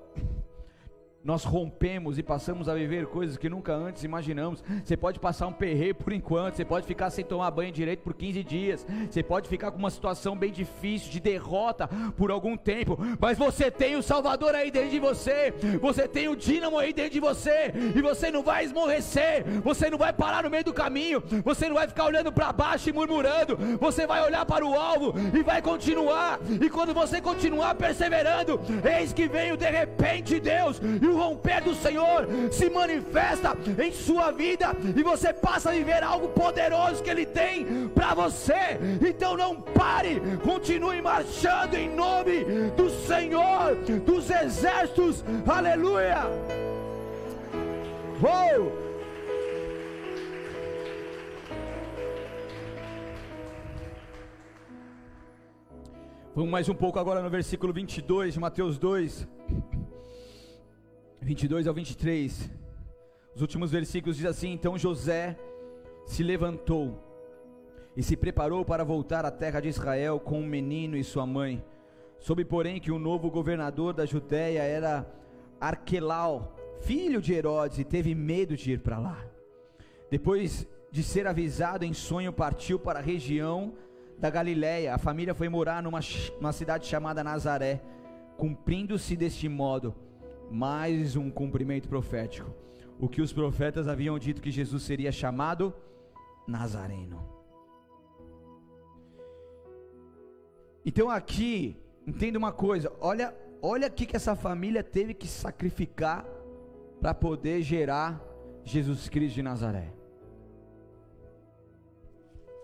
[1.28, 4.64] nós rompemos e passamos a viver coisas que nunca antes imaginamos.
[4.82, 8.14] Você pode passar um perreio por enquanto, você pode ficar sem tomar banho direito por
[8.14, 12.98] 15 dias, você pode ficar com uma situação bem difícil, de derrota por algum tempo,
[13.20, 17.12] mas você tem o Salvador aí dentro de você, você tem o dínamo aí dentro
[17.12, 21.22] de você, e você não vai esmorrecer, você não vai parar no meio do caminho,
[21.44, 25.14] você não vai ficar olhando para baixo e murmurando, você vai olhar para o alvo
[25.38, 28.62] e vai continuar, e quando você continuar perseverando,
[28.98, 33.92] eis que vem o de repente Deus, e o romper do Senhor se manifesta em
[33.92, 38.78] sua vida e você passa a viver algo poderoso que Ele tem para você.
[39.06, 42.44] Então não pare, continue marchando em nome
[42.76, 43.76] do Senhor
[44.06, 45.24] dos exércitos.
[45.48, 46.24] Aleluia!
[48.22, 48.88] Oh!
[56.38, 59.28] Vamos mais um pouco agora no versículo 22 de Mateus 2.
[61.28, 62.50] 22 ao 23.
[63.36, 65.38] Os últimos versículos diz assim: Então José
[66.06, 67.04] se levantou
[67.98, 71.26] e se preparou para voltar à terra de Israel com o um menino e sua
[71.26, 71.62] mãe.
[72.18, 75.06] Soube, porém, que o novo governador da Judéia era
[75.60, 79.26] Arquelau, filho de Herodes, e teve medo de ir para lá.
[80.10, 83.74] Depois de ser avisado em sonho, partiu para a região
[84.18, 84.96] da Galiléia.
[84.96, 86.00] A família foi morar numa,
[86.40, 87.82] numa cidade chamada Nazaré.
[88.38, 90.07] Cumprindo-se deste modo
[90.50, 92.50] mais um cumprimento profético.
[93.00, 95.74] O que os profetas haviam dito que Jesus seria chamado
[96.48, 97.28] Nazareno.
[100.86, 106.26] Então aqui, entenda uma coisa, olha, olha o que essa família teve que sacrificar
[107.02, 108.24] para poder gerar
[108.64, 109.94] Jesus Cristo de Nazaré.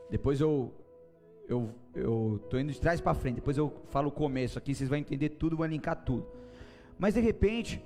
[0.09, 0.73] Depois eu
[1.47, 4.89] eu eu tô indo de trás para frente, depois eu falo o começo aqui, vocês
[4.89, 6.25] vão entender tudo, vão linkar tudo.
[7.03, 7.83] Mas de repente,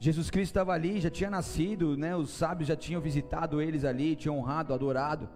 [0.00, 2.16] Jesus Cristo estava ali, já tinha nascido, né?
[2.16, 5.28] Os sábios já tinham visitado eles ali, tinham honrado, adorado.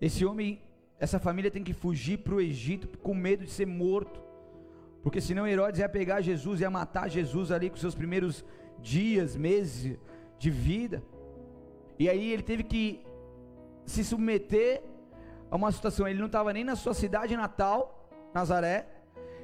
[0.00, 0.62] Esse homem
[1.00, 4.22] essa família tem que fugir para o Egito com medo de ser morto.
[5.02, 8.44] Porque senão Herodes ia pegar Jesus, ia matar Jesus ali com seus primeiros
[8.78, 9.98] dias, meses
[10.38, 11.02] de vida.
[11.98, 13.04] E aí ele teve que
[13.84, 14.80] se submeter
[15.50, 16.06] a uma situação.
[16.06, 18.95] Ele não estava nem na sua cidade natal, Nazaré.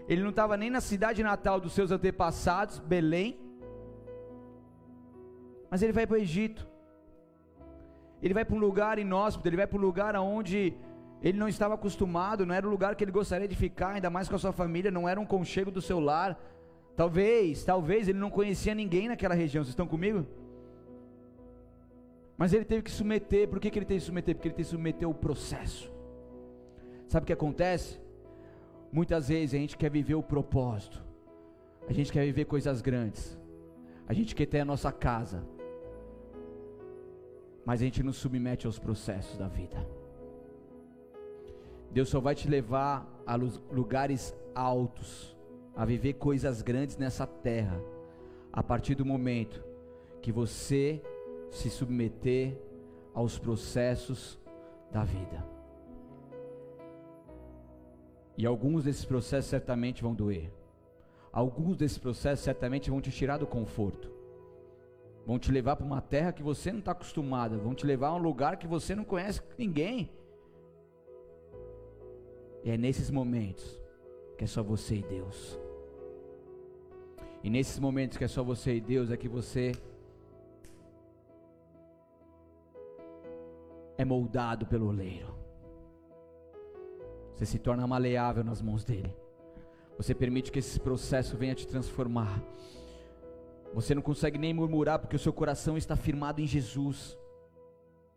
[0.09, 3.39] Ele não estava nem na cidade natal dos seus antepassados, Belém.
[5.71, 6.67] Mas ele vai para o Egito.
[8.23, 10.75] Ele vai para um lugar inóspito, ele vai para um lugar onde
[11.23, 14.29] ele não estava acostumado, não era o lugar que ele gostaria de ficar, ainda mais
[14.29, 16.39] com a sua família, não era um conchego do seu lar.
[16.97, 19.63] Talvez, talvez ele não conhecia ninguém naquela região.
[19.63, 20.27] Vocês estão comigo?
[22.37, 23.49] Mas ele teve que submeter.
[23.49, 24.35] Por que, que ele teve que submeter?
[24.35, 25.93] Porque ele teve que submeter o processo.
[27.07, 28.01] Sabe o que acontece?
[28.93, 31.03] Muitas vezes a gente quer viver o propósito.
[31.89, 33.39] A gente quer viver coisas grandes.
[34.07, 35.43] A gente quer ter a nossa casa.
[37.65, 39.87] Mas a gente não submete aos processos da vida.
[41.91, 45.37] Deus só vai te levar a lugares altos,
[45.75, 47.81] a viver coisas grandes nessa terra,
[48.53, 49.63] a partir do momento
[50.21, 51.03] que você
[51.51, 52.59] se submeter
[53.15, 54.39] aos processos
[54.91, 55.52] da vida.
[58.37, 60.51] E alguns desses processos certamente vão doer.
[61.33, 64.11] Alguns desses processos certamente vão te tirar do conforto.
[65.27, 67.57] Vão te levar para uma terra que você não está acostumada.
[67.57, 70.11] Vão te levar a um lugar que você não conhece ninguém.
[72.65, 73.81] E é nesses momentos
[74.37, 75.59] que é só você e Deus.
[77.43, 79.73] E nesses momentos que é só você e Deus é que você
[83.99, 85.42] é moldado pelo oleiro.
[87.35, 89.15] Você se torna maleável nas mãos dele.
[89.97, 92.43] Você permite que esse processo venha te transformar.
[93.75, 97.17] Você não consegue nem murmurar porque o seu coração está firmado em Jesus.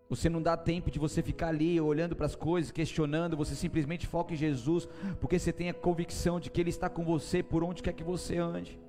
[0.10, 4.06] Você não dá tempo de você ficar ali olhando para as coisas, questionando, você simplesmente
[4.06, 4.88] foca em Jesus,
[5.20, 8.04] porque você tem a convicção de que Ele está com você por onde quer que
[8.04, 8.80] você ande.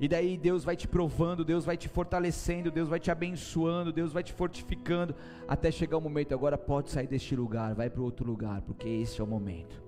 [0.00, 4.12] E daí Deus vai te provando, Deus vai te fortalecendo, Deus vai te abençoando, Deus
[4.12, 5.14] vai te fortificando,
[5.46, 9.20] até chegar o momento, agora pode sair deste lugar, vai para outro lugar, porque esse
[9.20, 9.82] é o momento.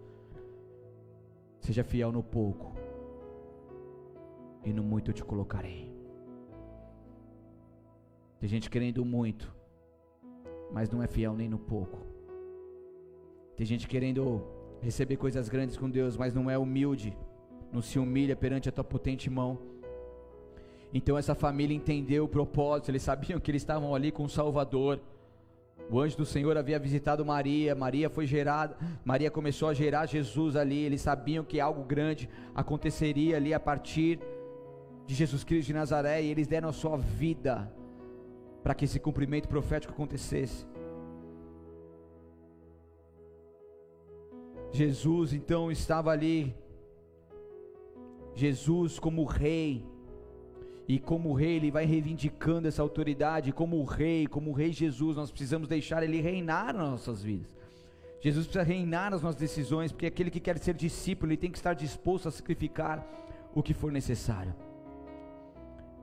[1.61, 2.75] Seja fiel no pouco,
[4.65, 5.95] e no muito eu te colocarei.
[8.41, 9.55] Tem gente querendo muito,
[10.73, 12.01] mas não é fiel nem no pouco.
[13.57, 14.43] Tem gente querendo
[14.81, 17.17] receber coisas grandes com Deus, mas não é humilde,
[17.71, 19.70] não se humilha perante a tua potente mão.
[20.93, 25.01] Então essa família entendeu o propósito, eles sabiam que eles estavam ali com o Salvador.
[25.91, 30.55] O anjo do Senhor havia visitado Maria, Maria foi gerada, Maria começou a gerar Jesus
[30.55, 34.21] ali, eles sabiam que algo grande aconteceria ali a partir
[35.07, 37.73] de Jesus Cristo de Nazaré, e eles deram a sua vida
[38.63, 40.65] para que esse cumprimento profético acontecesse.
[44.73, 46.55] Jesus então estava ali,
[48.35, 49.85] Jesus como rei,
[50.91, 55.69] e como rei ele vai reivindicando essa autoridade, como rei, como rei Jesus, nós precisamos
[55.69, 57.57] deixar ele reinar nas nossas vidas.
[58.21, 61.59] Jesus precisa reinar nas nossas decisões, porque aquele que quer ser discípulo, ele tem que
[61.59, 63.07] estar disposto a sacrificar
[63.55, 64.53] o que for necessário.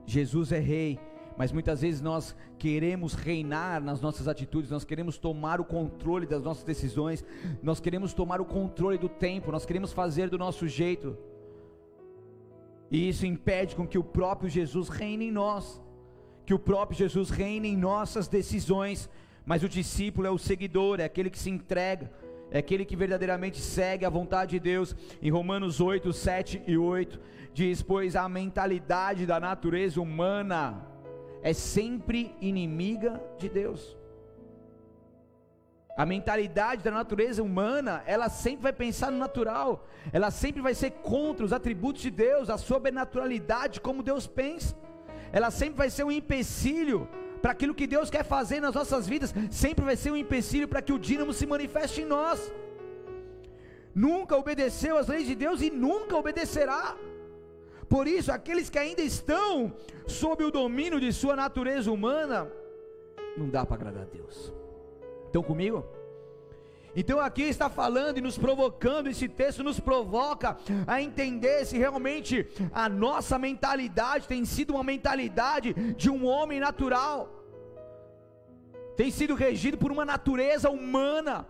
[0.06, 0.98] Jesus é rei,
[1.36, 6.42] mas muitas vezes nós queremos reinar nas nossas atitudes, nós queremos tomar o controle das
[6.42, 7.22] nossas decisões,
[7.62, 11.14] nós queremos tomar o controle do tempo, nós queremos fazer do nosso jeito,
[12.90, 15.82] e isso impede com que o próprio Jesus reine em nós,
[16.46, 19.10] que o próprio Jesus reine em nossas decisões,
[19.44, 22.10] mas o discípulo é o seguidor, é aquele que se entrega,
[22.50, 24.96] é aquele que verdadeiramente segue a vontade de Deus.
[25.20, 27.20] Em Romanos 8, 7 e 8,
[27.52, 30.86] diz: Pois a mentalidade da natureza humana
[31.42, 33.97] é sempre inimiga de Deus.
[35.98, 40.92] A mentalidade da natureza humana, ela sempre vai pensar no natural, ela sempre vai ser
[40.92, 44.76] contra os atributos de Deus, a sobrenaturalidade, como Deus pensa,
[45.32, 47.08] ela sempre vai ser um empecilho
[47.42, 50.80] para aquilo que Deus quer fazer nas nossas vidas, sempre vai ser um empecilho para
[50.80, 52.52] que o dínamo se manifeste em nós.
[53.92, 56.96] Nunca obedeceu às leis de Deus e nunca obedecerá.
[57.88, 59.74] Por isso, aqueles que ainda estão
[60.06, 62.48] sob o domínio de sua natureza humana,
[63.36, 64.52] não dá para agradar a Deus.
[65.28, 65.84] Estão comigo?
[66.96, 72.46] Então aqui está falando e nos provocando, esse texto nos provoca a entender se realmente
[72.72, 77.30] a nossa mentalidade tem sido uma mentalidade de um homem natural,
[78.96, 81.46] tem sido regido por uma natureza humana,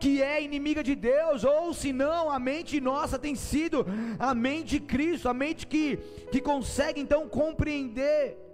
[0.00, 3.86] que é inimiga de Deus, ou se não, a mente nossa tem sido
[4.18, 5.98] a mente de Cristo, a mente que,
[6.32, 8.49] que consegue então compreender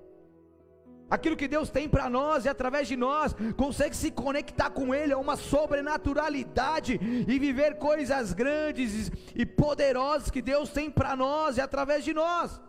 [1.08, 5.12] Aquilo que Deus tem para nós e através de nós consegue se conectar com Ele
[5.12, 11.60] a uma sobrenaturalidade e viver coisas grandes e poderosas que Deus tem para nós e
[11.60, 12.60] através de nós.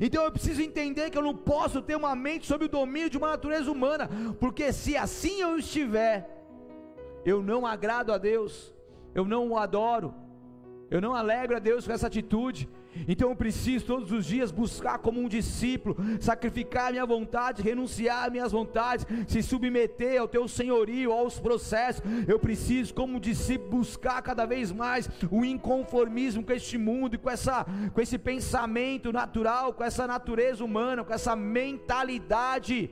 [0.00, 3.18] Então eu preciso entender que eu não posso ter uma mente sob o domínio de
[3.18, 6.30] uma natureza humana, porque se assim eu estiver,
[7.24, 8.72] eu não agrado a Deus,
[9.12, 10.14] eu não o adoro,
[10.88, 12.68] eu não alegro a Deus com essa atitude,
[13.06, 18.52] então eu preciso todos os dias buscar como um discípulo, sacrificar minha vontade, renunciar minhas
[18.52, 22.02] vontades, se submeter ao teu senhorio, aos processos.
[22.26, 27.30] Eu preciso, como discípulo, buscar cada vez mais o inconformismo com este mundo e com,
[27.30, 32.90] essa, com esse pensamento natural, com essa natureza humana, com essa mentalidade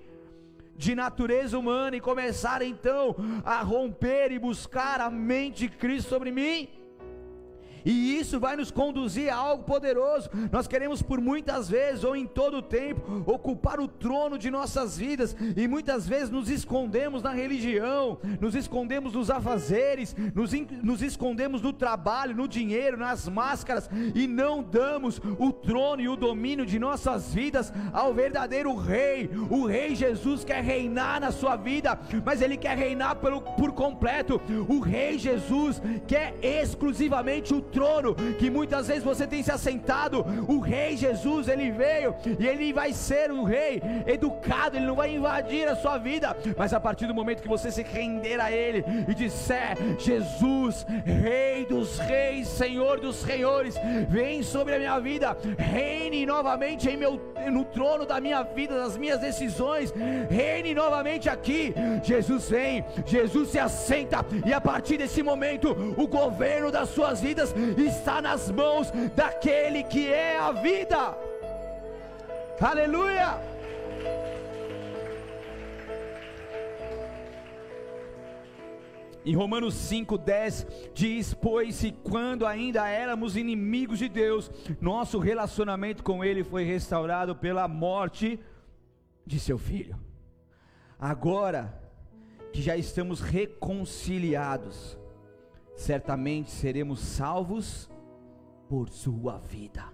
[0.76, 6.30] de natureza humana e começar então a romper e buscar a mente de Cristo sobre
[6.30, 6.68] mim
[7.86, 10.28] e isso vai nos conduzir a algo poderoso.
[10.50, 14.98] Nós queremos por muitas vezes ou em todo o tempo ocupar o trono de nossas
[14.98, 20.50] vidas e muitas vezes nos escondemos na religião, nos escondemos nos afazeres, nos,
[20.82, 26.16] nos escondemos no trabalho, no dinheiro, nas máscaras e não damos o trono e o
[26.16, 29.30] domínio de nossas vidas ao verdadeiro Rei.
[29.48, 34.40] O Rei Jesus quer reinar na sua vida, mas ele quer reinar pelo, por completo.
[34.68, 40.24] O Rei Jesus quer exclusivamente o trono que muitas vezes você tem se assentado.
[40.48, 45.14] O rei Jesus, ele veio e ele vai ser um rei educado, ele não vai
[45.14, 48.82] invadir a sua vida, mas a partir do momento que você se render a ele
[49.06, 53.74] e disser: Jesus, Rei dos reis, Senhor dos senhores,
[54.08, 58.96] vem sobre a minha vida, reine novamente em meu no trono da minha vida, das
[58.96, 59.92] minhas decisões,
[60.30, 61.74] reine novamente aqui.
[62.02, 67.54] Jesus vem, Jesus se assenta e a partir desse momento o governo das suas vidas
[67.78, 71.16] está nas mãos daquele que é a vida.
[72.60, 73.56] Aleluia!
[79.26, 84.48] Em Romanos 5,10 diz: Pois se quando ainda éramos inimigos de Deus,
[84.80, 88.38] nosso relacionamento com Ele foi restaurado pela morte
[89.26, 89.98] de seu filho.
[90.96, 91.76] Agora
[92.52, 94.96] que já estamos reconciliados,
[95.76, 97.88] certamente seremos salvos
[98.68, 99.84] por sua vida.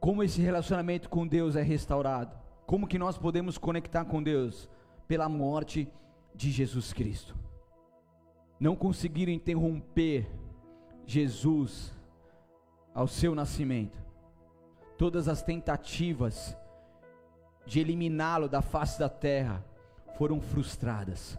[0.00, 2.36] Como esse relacionamento com Deus é restaurado?
[2.66, 4.68] Como que nós podemos conectar com Deus?
[5.06, 5.88] Pela morte
[6.34, 7.36] de Jesus Cristo.
[8.58, 10.28] Não conseguiram interromper
[11.04, 11.94] Jesus
[12.94, 13.98] ao seu nascimento.
[14.96, 16.56] Todas as tentativas
[17.66, 19.64] de eliminá-lo da face da terra
[20.16, 21.38] foram frustradas.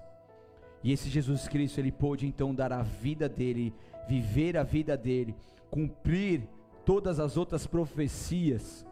[0.84, 3.74] E esse Jesus Cristo, ele pôde então dar a vida dele,
[4.08, 5.36] viver a vida dele,
[5.70, 6.48] cumprir
[6.86, 8.86] todas as outras profecias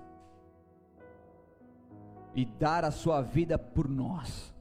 [2.35, 4.53] e dar a sua vida por nós,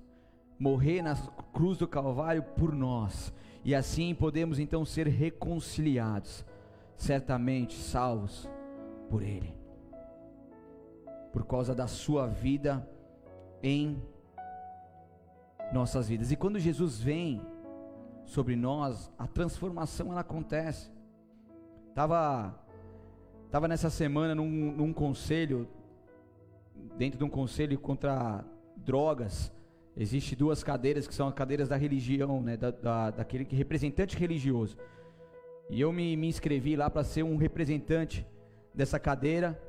[0.58, 1.16] morrer na
[1.52, 3.32] cruz do Calvário por nós,
[3.64, 6.44] e assim podemos então ser reconciliados,
[6.96, 8.48] certamente salvos
[9.10, 9.52] por Ele,
[11.32, 12.88] por causa da sua vida
[13.60, 14.00] em
[15.74, 16.30] nossas vidas.
[16.30, 17.42] E quando Jesus vem
[18.24, 20.90] sobre nós, a transformação ela acontece.
[21.94, 22.58] Tava
[23.50, 25.68] tava nessa semana num, num conselho
[26.96, 28.44] dentro de um conselho contra
[28.76, 29.52] drogas.
[29.96, 34.16] Existe duas cadeiras que são as cadeiras da religião, né, da, da daquele que representante
[34.16, 34.76] religioso.
[35.70, 38.26] E eu me, me inscrevi lá para ser um representante
[38.72, 39.60] dessa cadeira.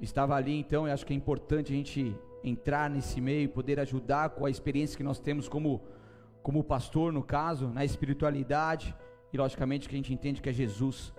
[0.00, 4.30] Estava ali, então, eu acho que é importante a gente entrar nesse meio, poder ajudar
[4.30, 5.82] com a experiência que nós temos como,
[6.42, 8.94] como pastor, no caso, na espiritualidade,
[9.32, 11.12] e logicamente que a gente entende que é Jesus.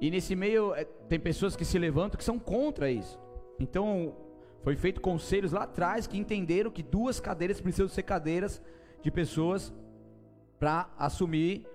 [0.00, 3.18] E nesse meio é, tem pessoas que se levantam que são contra isso.
[3.58, 4.14] Então,
[4.62, 8.60] foi feito conselhos lá atrás que entenderam que duas cadeiras precisam ser cadeiras
[9.00, 9.72] de pessoas
[10.58, 11.66] para assumir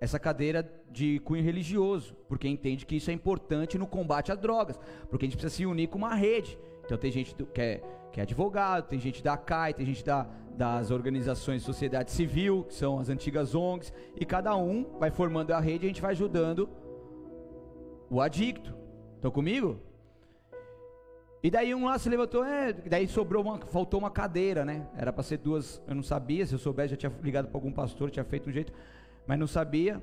[0.00, 4.78] essa cadeira de cunho religioso, porque entende que isso é importante no combate às drogas,
[5.08, 6.58] porque a gente precisa se unir com uma rede.
[6.84, 7.82] Então tem gente que é,
[8.12, 10.26] que é advogado, tem gente da CAI, tem gente da,
[10.56, 15.52] das organizações de sociedade civil, que são as antigas ONGs, e cada um vai formando
[15.52, 16.68] a rede e a gente vai ajudando
[18.08, 18.74] o adicto.
[19.16, 19.80] Estão comigo?
[21.42, 24.88] E daí um lá se levantou, é, daí sobrou uma, faltou uma cadeira, né?
[24.96, 27.70] Era para ser duas, eu não sabia, se eu soubesse já tinha ligado para algum
[27.70, 28.72] pastor, tinha feito um jeito
[29.26, 30.02] mas não sabia.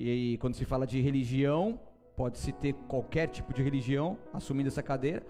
[0.00, 1.80] E quando se fala de religião,
[2.16, 5.26] pode-se ter qualquer tipo de religião assumindo essa cadeira.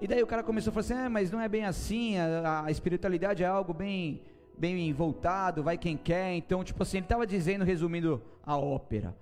[0.00, 2.64] E daí o cara começou a falar assim: é, mas não é bem assim, a,
[2.64, 4.20] a, espiritualidade é algo bem,
[4.58, 6.34] bem voltado, vai quem quer.
[6.34, 9.16] Então, tipo assim, ele estava dizendo, resumindo a ópera,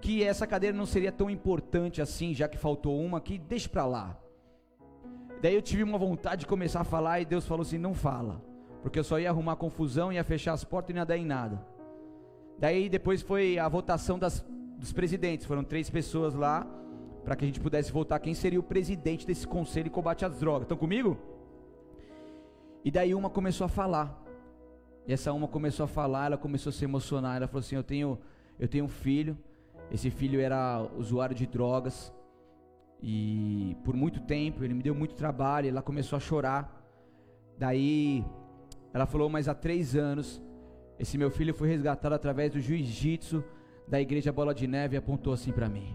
[0.00, 3.84] que essa cadeira não seria tão importante assim, já que faltou uma, que deixa para
[3.84, 4.18] lá.
[5.40, 8.42] Daí eu tive uma vontade de começar a falar e Deus falou assim: não fala,
[8.82, 11.26] porque eu só ia arrumar confusão, ia fechar as portas e não ia dar em
[11.26, 11.71] nada.
[12.62, 14.46] Daí depois foi a votação das,
[14.78, 16.64] dos presidentes, foram três pessoas lá,
[17.24, 20.38] para que a gente pudesse votar quem seria o presidente desse conselho de combate às
[20.38, 20.62] drogas.
[20.62, 21.18] Estão comigo?
[22.84, 24.16] E daí uma começou a falar.
[25.08, 27.34] E essa uma começou a falar, ela começou a se emocionar.
[27.34, 28.16] Ela falou assim: Eu tenho,
[28.60, 29.36] eu tenho um filho.
[29.90, 32.12] Esse filho era usuário de drogas.
[33.02, 35.68] E por muito tempo, ele me deu muito trabalho.
[35.68, 36.80] Ela começou a chorar.
[37.58, 38.24] Daí
[38.94, 40.40] ela falou: Mas há três anos,
[40.98, 43.44] esse meu filho foi resgatado através do jiu-jitsu
[43.86, 45.94] da igreja Bola de Neve e apontou assim para mim.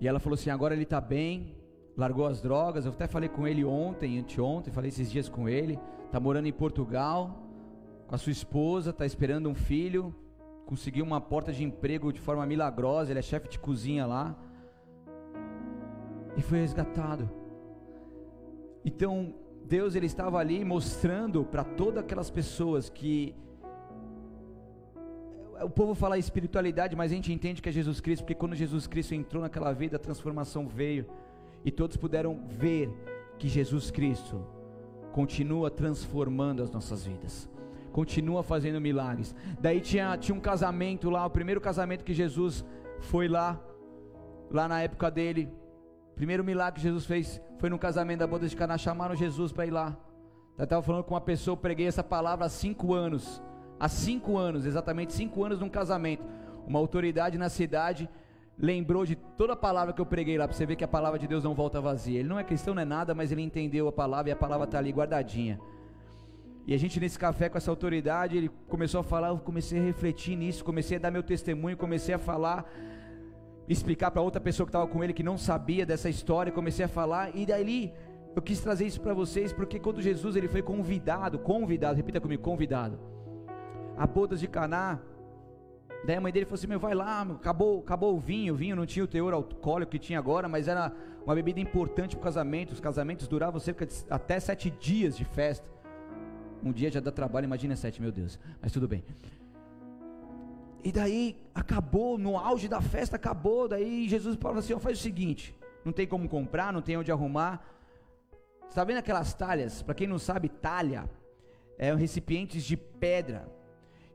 [0.00, 1.56] E ela falou assim: agora ele está bem,
[1.96, 2.86] largou as drogas.
[2.86, 5.78] Eu até falei com ele ontem, anteontem, falei esses dias com ele.
[6.06, 7.42] Está morando em Portugal,
[8.06, 10.14] com a sua esposa, está esperando um filho.
[10.64, 13.10] Conseguiu uma porta de emprego de forma milagrosa.
[13.10, 14.36] Ele é chefe de cozinha lá.
[16.36, 17.37] E foi resgatado.
[18.88, 19.34] Então,
[19.66, 23.34] Deus ele estava ali mostrando para todas aquelas pessoas que
[25.60, 28.86] o povo fala espiritualidade, mas a gente entende que é Jesus Cristo, porque quando Jesus
[28.86, 31.04] Cristo entrou naquela vida, a transformação veio
[31.66, 32.90] e todos puderam ver
[33.38, 34.42] que Jesus Cristo
[35.12, 37.46] continua transformando as nossas vidas,
[37.92, 39.34] continua fazendo milagres.
[39.60, 42.64] Daí tinha, tinha um casamento lá, o primeiro casamento que Jesus
[43.00, 43.60] foi lá,
[44.50, 45.46] lá na época dele.
[46.18, 49.64] Primeiro milagre que Jesus fez foi no casamento da boda de Caná, chamaram Jesus para
[49.64, 49.96] ir lá.
[50.58, 53.40] Eu estava falando com uma pessoa, preguei essa palavra há cinco anos
[53.78, 56.24] há cinco anos, exatamente cinco anos de um casamento,
[56.66, 58.08] uma autoridade na cidade
[58.60, 61.16] lembrou de toda a palavra que eu preguei lá, para você ver que a palavra
[61.16, 62.18] de Deus não volta vazia.
[62.18, 64.64] Ele não é cristão, não é nada, mas ele entendeu a palavra e a palavra
[64.64, 65.60] está ali guardadinha.
[66.66, 69.82] E a gente nesse café com essa autoridade, ele começou a falar, eu comecei a
[69.82, 72.68] refletir nisso, comecei a dar meu testemunho, comecei a falar,
[73.68, 76.88] explicar para outra pessoa que estava com ele que não sabia dessa história, comecei a
[76.88, 77.92] falar, e daí
[78.34, 82.42] eu quis trazer isso para vocês, porque quando Jesus ele foi convidado, convidado, repita comigo,
[82.42, 82.98] convidado
[83.98, 85.00] a bodas de Caná.
[86.06, 88.54] Daí a mãe dele falou assim: Meu, vai lá, meu, acabou, acabou o vinho.
[88.54, 90.92] O vinho não tinha o teor alcoólico que tinha agora, mas era
[91.26, 92.72] uma bebida importante para o casamento.
[92.72, 95.68] Os casamentos duravam cerca de até sete dias de festa.
[96.62, 98.38] Um dia já dá trabalho, imagina sete, meu Deus.
[98.62, 99.04] Mas tudo bem.
[100.82, 103.68] E daí acabou, no auge da festa acabou.
[103.68, 105.54] Daí Jesus falou assim: ó, faz o seguinte:
[105.84, 107.64] não tem como comprar, não tem onde arrumar.
[108.68, 109.82] Está vendo aquelas talhas?
[109.82, 111.08] Para quem não sabe, talha
[111.78, 113.48] é um recipientes de pedra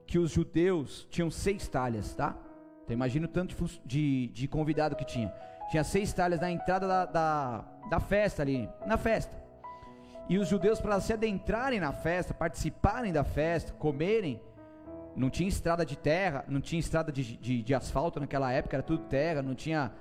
[0.06, 2.38] que os judeus tinham seis talhas, tá?
[2.84, 3.56] Então imagina o tanto
[3.86, 5.34] de, de, convidado que tinha.
[5.72, 9.42] Tinha seis talhas na entrada da, da, da festa ali, na festa.
[10.30, 14.42] E os judeus, para se adentrarem na festa, participarem da festa, comerem,
[15.16, 18.84] não tinha estrada de terra, não tinha estrada de, de, de asfalto naquela época, era
[18.84, 19.92] tudo terra, não tinha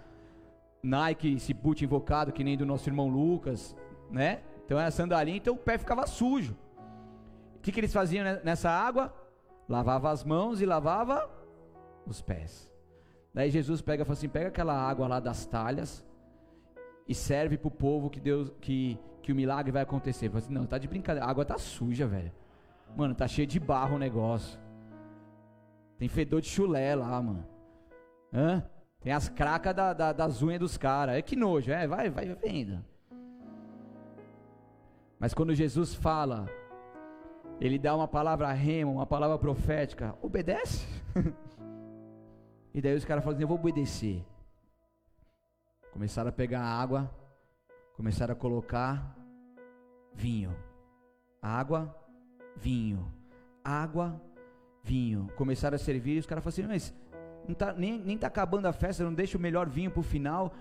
[0.83, 3.77] Nike, esse boot invocado que nem do nosso irmão Lucas,
[4.11, 4.41] né?
[4.65, 6.57] Então era sandalinha, então o pé ficava sujo.
[7.57, 9.15] O que, que eles faziam nessa água?
[9.69, 11.31] lavava as mãos e lavava
[12.07, 12.71] os pés.
[13.33, 16.05] Daí Jesus pega e fala assim: pega aquela água lá das talhas
[17.09, 20.29] e serve para o povo que Deus que, que o milagre vai acontecer.
[20.29, 22.33] Fala assim, não, tá de brincadeira, a água tá suja, velho.
[22.95, 24.61] Mano, tá cheio de barro o negócio.
[26.03, 27.47] Tem fedor de chulé lá, mano.
[28.35, 28.69] Hã?
[29.01, 31.15] Tem as cracas da, da, das unhas dos caras.
[31.15, 32.85] É que nojo, é, vai, vai vendo.
[35.17, 36.49] Mas quando Jesus fala,
[37.61, 40.85] ele dá uma palavra rema, uma palavra profética, obedece.
[42.75, 44.27] e daí os caras falam assim: Eu vou obedecer.
[45.93, 47.09] Começaram a pegar água,
[47.95, 49.17] começaram a colocar
[50.13, 50.53] vinho,
[51.41, 51.97] água,
[52.57, 53.09] vinho,
[53.63, 54.32] água, vinho.
[55.37, 56.95] Começaram a servir, e os caras falaram assim: Mas
[57.49, 60.05] não tá, nem, nem tá acabando a festa, não deixa o melhor vinho para o
[60.05, 60.53] final.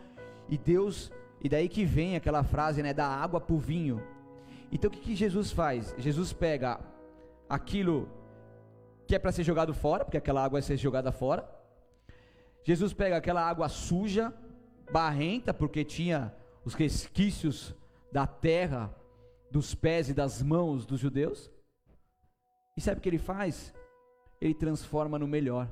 [0.50, 1.12] E Deus,
[1.42, 4.02] e daí que vem aquela frase, né, da água para o vinho.
[4.72, 5.94] Então o que, que Jesus faz?
[5.98, 6.80] Jesus pega
[7.50, 8.10] aquilo
[9.08, 11.50] que é para ser jogado fora, porque aquela água vai ser jogada fora.
[12.64, 14.34] Jesus pega aquela água suja,
[14.92, 17.76] barrenta, porque tinha os resquícios
[18.12, 18.94] da terra,
[19.50, 21.52] dos pés e das mãos dos judeus.
[22.78, 23.74] E sabe o que ele faz?
[24.42, 25.70] Ele transforma no melhor.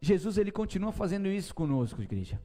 [0.00, 2.40] Jesus ele continua fazendo isso conosco, igreja.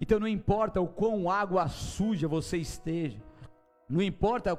[0.00, 3.22] Então não importa o quão água suja você esteja,
[3.88, 4.56] não importa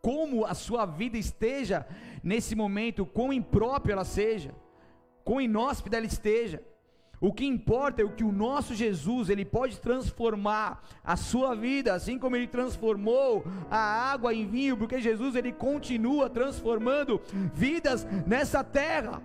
[0.00, 1.84] como a sua vida esteja
[2.22, 4.54] nesse momento, quão impróprio ela seja,
[5.24, 6.62] quão inóspita ela esteja.
[7.20, 11.94] O que importa é o que o nosso Jesus, ele pode transformar a sua vida,
[11.94, 17.20] assim como ele transformou a água em vinho, porque Jesus ele continua transformando
[17.54, 19.22] vidas nessa terra.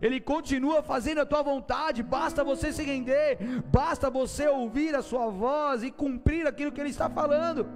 [0.00, 3.38] Ele continua fazendo a tua vontade, basta você se render,
[3.72, 7.68] basta você ouvir a sua voz e cumprir aquilo que ele está falando.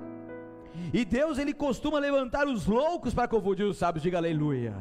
[0.92, 4.74] E Deus ele costuma levantar os loucos para confundir os sábios, diga aleluia.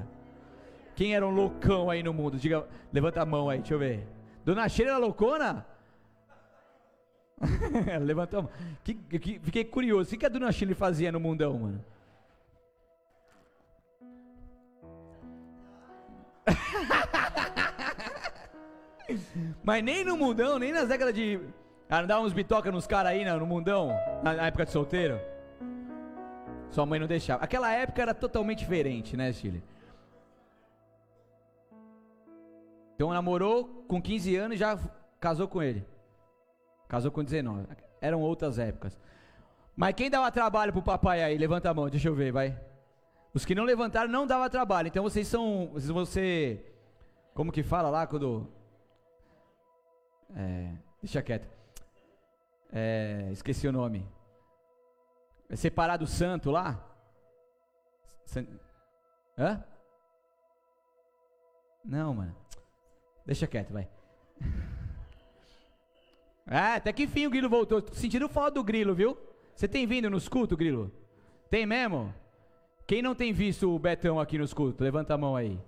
[0.96, 2.38] Quem era um loucão aí no mundo?
[2.38, 4.15] Diga, levanta a mão aí, deixa eu ver.
[4.46, 5.66] Dona Sheila loucona?
[8.02, 8.52] Levantou a mão.
[8.84, 10.08] Que, que, fiquei curioso.
[10.08, 11.84] O que, que a Dona Sheila fazia no mundão, mano?
[19.64, 21.40] Mas nem no mundão, nem nas décadas de.
[21.90, 23.90] Andar uns bitoca nos caras aí no mundão,
[24.24, 25.20] na época de solteiro.
[26.70, 27.44] Sua mãe não deixava.
[27.44, 29.62] Aquela época era totalmente diferente, né, Chile?
[32.96, 34.80] Então namorou com 15 anos e já
[35.20, 35.86] casou com ele.
[36.88, 37.68] Casou com 19.
[38.02, 38.98] Eram outras épocas.
[39.76, 41.38] Mas quem dava trabalho pro papai aí?
[41.38, 42.58] Levanta a mão, deixa eu ver, vai.
[43.34, 44.88] Os que não levantaram não dava trabalho.
[44.88, 45.72] Então vocês são.
[45.74, 46.66] Você.
[47.34, 48.50] Como que fala lá quando.
[50.34, 50.72] É,
[51.02, 51.50] deixa quieto.
[52.72, 54.08] É, esqueci o nome.
[55.50, 56.82] É separado santo lá?
[59.38, 59.64] Hã?
[61.84, 62.36] Não, mano.
[63.26, 63.88] Deixa quieto, vai.
[66.48, 67.82] Ah, até que enfim o Grilo voltou.
[67.82, 69.18] Tô sentindo falta do Grilo, viu?
[69.56, 70.92] Você tem vindo nos cultos, Grilo?
[71.50, 72.14] Tem mesmo?
[72.86, 74.80] Quem não tem visto o Betão aqui nos cultos?
[74.80, 75.60] Levanta a mão aí.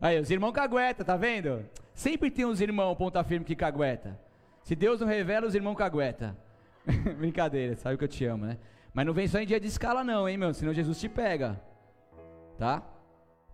[0.00, 1.68] Aí, os irmãos cagueta, tá vendo?
[1.92, 4.18] Sempre tem uns irmãos ponta firme que cagueta.
[4.62, 6.36] Se Deus não revela, os irmãos cagueta.
[7.18, 8.56] Brincadeira, sabe que eu te amo, né?
[8.94, 10.54] Mas não vem só em dia de escala não, hein, meu?
[10.54, 11.60] Senão Jesus te pega.
[12.56, 12.82] Tá?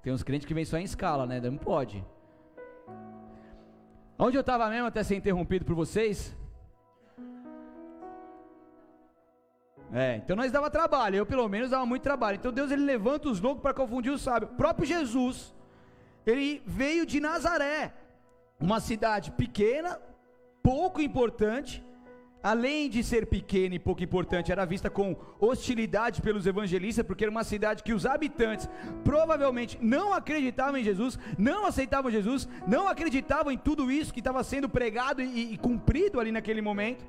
[0.03, 1.41] Tem uns crentes que vêm só em escala, né?
[1.41, 2.05] Não pode.
[4.19, 6.35] Onde eu estava mesmo até ser interrompido por vocês?
[9.93, 12.37] É, então nós dava trabalho, eu pelo menos dava muito trabalho.
[12.37, 14.51] Então Deus ele levanta os loucos para confundir os sábios.
[14.53, 15.55] O próprio Jesus,
[16.25, 17.93] ele veio de Nazaré,
[18.59, 20.01] uma cidade pequena,
[20.63, 21.85] pouco importante,
[22.43, 27.31] além de ser pequena e pouco importante, era vista com hostilidade pelos evangelistas, porque era
[27.31, 28.69] uma cidade que os habitantes
[29.05, 34.43] provavelmente não acreditavam em Jesus, não aceitavam Jesus, não acreditavam em tudo isso que estava
[34.45, 37.05] sendo pregado e, e cumprido ali naquele momento.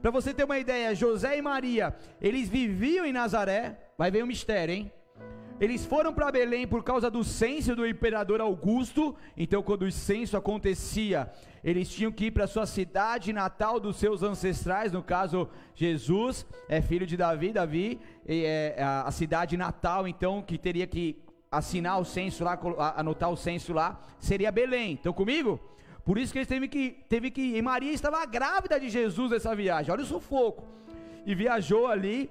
[0.00, 4.26] Para você ter uma ideia, José e Maria, eles viviam em Nazaré, vai ver um
[4.26, 4.92] mistério, hein?
[5.62, 9.14] Eles foram para Belém por causa do censo do imperador Augusto.
[9.36, 11.30] Então, quando o censo acontecia,
[11.62, 14.90] eles tinham que ir para sua cidade natal dos seus ancestrais.
[14.90, 17.52] No caso, Jesus é filho de Davi.
[17.52, 22.58] Davi é a cidade natal, então, que teria que assinar o censo lá,
[22.96, 24.94] anotar o censo lá, seria Belém.
[24.94, 25.60] Estão comigo?
[26.04, 27.56] Por isso que eles teve que, teve que ir.
[27.58, 29.92] E Maria estava grávida de Jesus nessa viagem.
[29.92, 30.64] Olha o sufoco.
[31.24, 32.28] E viajou ali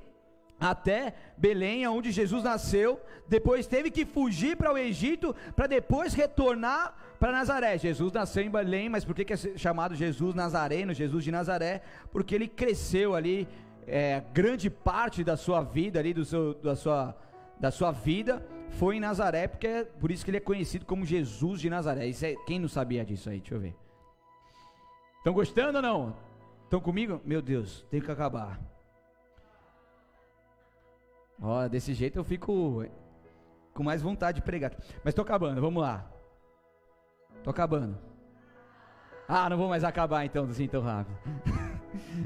[0.62, 6.96] até Belém, onde Jesus nasceu, depois teve que fugir para o Egito, para depois retornar
[7.20, 7.80] para Nazaré.
[7.80, 11.82] Jesus nasceu em Belém, mas por que, é chamado Jesus Nazareno, Jesus de Nazaré?
[12.12, 13.48] Porque ele cresceu ali,
[13.88, 17.18] é, grande parte da sua vida ali, do seu, da, sua,
[17.60, 21.06] da sua vida, foi em Nazaré, porque é por isso que ele é conhecido como
[21.06, 22.06] Jesus de Nazaré.
[22.06, 23.40] Isso é, quem não sabia disso aí?
[23.40, 23.76] Deixa eu ver.
[25.18, 26.16] Estão gostando ou não?
[26.66, 27.20] Estão comigo?
[27.26, 28.71] Meu Deus, tem que acabar.
[31.42, 32.86] Ó, desse jeito eu fico
[33.74, 34.72] com mais vontade de pregar.
[35.04, 36.06] Mas estou acabando, vamos lá.
[37.38, 37.98] Estou acabando.
[39.28, 41.18] Ah, não vou mais acabar então assim tão rápido.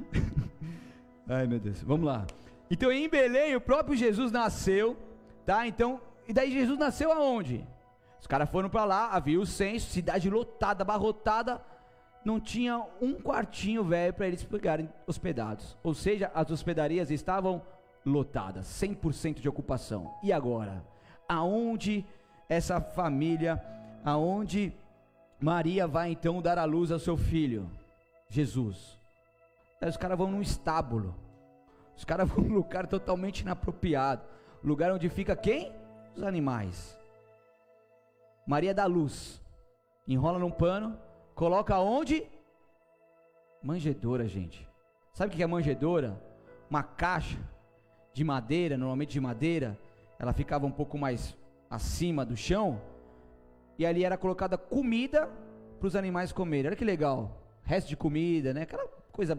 [1.28, 2.26] Ai meu Deus, vamos lá.
[2.70, 4.98] Então em Belém o próprio Jesus nasceu,
[5.46, 5.66] tá?
[5.66, 7.66] Então, e daí Jesus nasceu aonde?
[8.20, 11.62] Os caras foram para lá, havia o censo, cidade lotada, abarrotada,
[12.26, 15.78] não tinha um quartinho velho para eles ficarem hospedados.
[15.84, 17.62] Ou seja, as hospedarias estavam
[18.06, 20.14] lotada, 100% de ocupação.
[20.22, 20.86] E agora?
[21.28, 22.06] Aonde
[22.48, 23.62] essa família,
[24.04, 24.72] aonde
[25.42, 27.70] Maria vai então dar à luz ao seu filho?
[28.30, 29.00] Jesus.
[29.82, 31.16] Aí os caras vão num estábulo.
[31.98, 34.24] Os caras vão num lugar totalmente inapropriado.
[34.64, 35.72] Lugar onde fica quem?
[36.16, 36.98] Os animais.
[38.46, 39.42] Maria dá luz.
[40.08, 40.96] Enrola num pano,
[41.34, 42.24] coloca onde?
[43.62, 44.68] Manjedora, gente.
[45.14, 46.22] Sabe o que é manjedora?
[46.70, 47.40] Uma caixa
[48.16, 49.78] de madeira, normalmente de madeira,
[50.18, 51.36] ela ficava um pouco mais
[51.70, 52.82] acima do chão,
[53.78, 55.30] e ali era colocada comida
[55.78, 56.68] para os animais comerem.
[56.68, 58.62] Olha que legal, resto de comida, né?
[58.62, 59.38] Aquela coisa.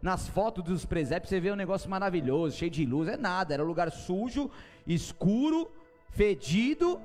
[0.00, 3.62] Nas fotos dos presépios você vê um negócio maravilhoso, cheio de luz, é nada, era
[3.62, 4.50] um lugar sujo,
[4.86, 5.70] escuro,
[6.08, 6.98] fedido.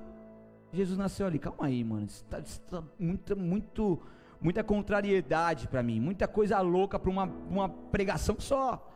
[0.72, 4.02] Jesus nasceu ali, calma aí, mano, está tá muito, muito,
[4.40, 8.89] muita contrariedade para mim, muita coisa louca para uma, uma pregação só.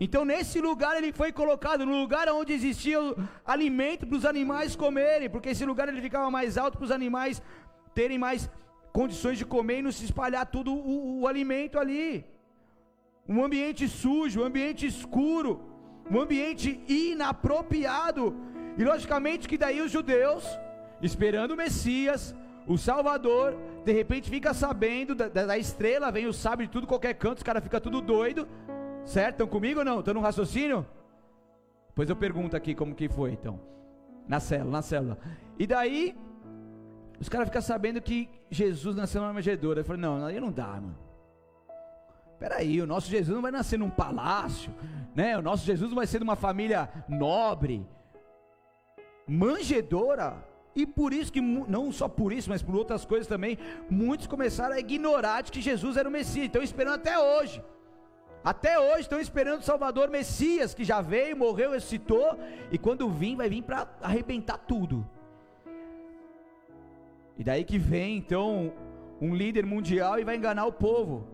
[0.00, 2.98] Então, nesse lugar, ele foi colocado, no lugar onde existia
[3.44, 7.42] alimento para os animais comerem, porque esse lugar ele ficava mais alto para os animais
[7.94, 8.48] terem mais
[8.92, 12.24] condições de comer e não se espalhar tudo o, o alimento ali.
[13.28, 15.60] Um ambiente sujo, um ambiente escuro,
[16.08, 18.36] um ambiente inapropriado.
[18.78, 20.44] E logicamente que daí os judeus,
[21.02, 22.34] esperando o Messias,
[22.68, 27.14] o Salvador, de repente fica sabendo da, da estrela, vem o sábio de tudo, qualquer
[27.14, 28.46] canto, os caras ficam tudo doido
[29.08, 29.36] Certo?
[29.36, 30.00] Estão comigo ou não?
[30.00, 30.86] Estão no raciocínio?
[31.94, 33.58] Pois eu pergunto aqui como que foi então.
[34.28, 35.18] Na célula, na célula.
[35.58, 36.14] E daí,
[37.18, 39.80] os caras ficam sabendo que Jesus nasceu numa manjedoura.
[39.80, 40.98] Eu falei, não, aí não dá, mano.
[42.38, 44.70] Peraí, o nosso Jesus não vai nascer num palácio,
[45.14, 45.38] né?
[45.38, 47.84] O nosso Jesus não vai ser de uma família nobre,
[49.26, 50.36] manjedora.
[50.76, 54.74] E por isso que, não só por isso, mas por outras coisas também, muitos começaram
[54.74, 56.46] a ignorar de que Jesus era o Messias.
[56.46, 57.64] Estão esperando até hoje.
[58.48, 62.28] Até hoje estão esperando o Salvador Messias, que já veio, morreu, ressuscitou,
[62.72, 65.06] e quando vir, vai vir para arrebentar tudo.
[67.36, 68.72] E daí que vem então
[69.20, 71.28] um líder mundial e vai enganar o povo.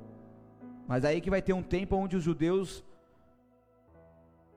[0.88, 2.84] Mas aí que vai ter um tempo onde os judeus,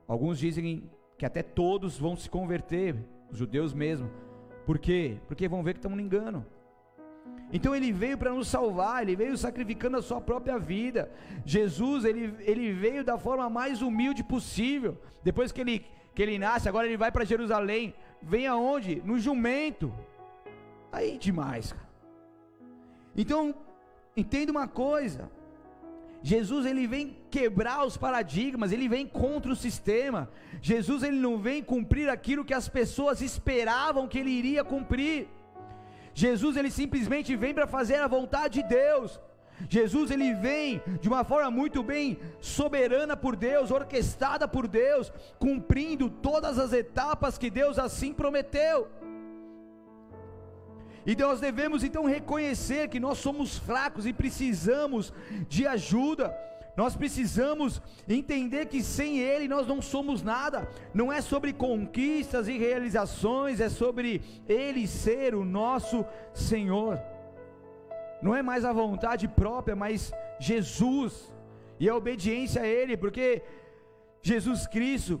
[0.08, 2.96] alguns dizem que até todos vão se converter,
[3.30, 4.10] os judeus mesmo.
[4.66, 5.20] Por quê?
[5.28, 6.44] Porque vão ver que estão no engano.
[7.52, 11.10] Então ele veio para nos salvar, ele veio sacrificando a sua própria vida.
[11.44, 14.98] Jesus, ele, ele veio da forma mais humilde possível.
[15.24, 17.94] Depois que ele, que ele nasce, agora ele vai para Jerusalém.
[18.20, 19.02] Vem aonde?
[19.04, 19.92] No jumento.
[20.92, 21.88] Aí demais, cara.
[23.16, 23.54] Então,
[24.16, 25.30] entenda uma coisa.
[26.22, 30.28] Jesus ele vem quebrar os paradigmas, ele vem contra o sistema.
[30.60, 35.28] Jesus ele não vem cumprir aquilo que as pessoas esperavam que ele iria cumprir.
[36.22, 39.20] Jesus ele simplesmente vem para fazer a vontade de Deus.
[39.68, 46.10] Jesus ele vem de uma forma muito bem soberana por Deus, orquestrada por Deus, cumprindo
[46.10, 48.88] todas as etapas que Deus assim prometeu.
[51.06, 55.12] E nós devemos então reconhecer que nós somos fracos e precisamos
[55.48, 56.36] de ajuda.
[56.78, 60.70] Nós precisamos entender que sem Ele nós não somos nada.
[60.94, 66.96] Não é sobre conquistas e realizações, é sobre Ele ser o nosso Senhor.
[68.22, 71.34] Não é mais a vontade própria, mas Jesus
[71.80, 73.42] e a obediência a Ele, porque
[74.22, 75.20] Jesus Cristo,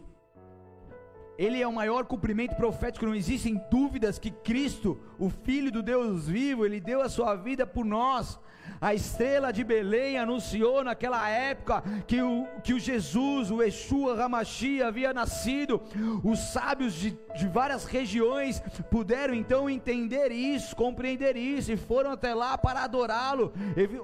[1.38, 6.28] Ele é o maior cumprimento profético, não existem dúvidas que Cristo, o Filho do Deus
[6.28, 8.38] vivo, Ele deu a sua vida por nós
[8.80, 14.86] a estrela de Belém anunciou naquela época que o, que o Jesus, o Yeshua Ramachia
[14.86, 15.82] havia nascido.
[16.22, 18.60] Os sábios de, de várias regiões
[18.90, 23.52] puderam então entender isso, compreender isso e foram até lá para adorá-lo.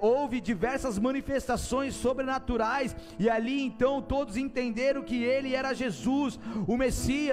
[0.01, 7.24] Houve diversas manifestações sobrenaturais e ali então todos entenderam que ele era Jesus, o Messias.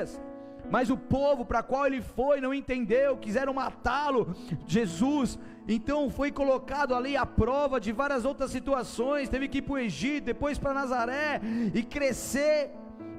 [0.70, 4.36] Mas o povo para qual ele foi não entendeu, quiseram matá-lo.
[4.66, 5.38] Jesus
[5.68, 9.30] então foi colocado ali à prova de várias outras situações.
[9.30, 11.42] Teve que ir para o Egito, depois para Nazaré
[11.74, 12.72] e crescer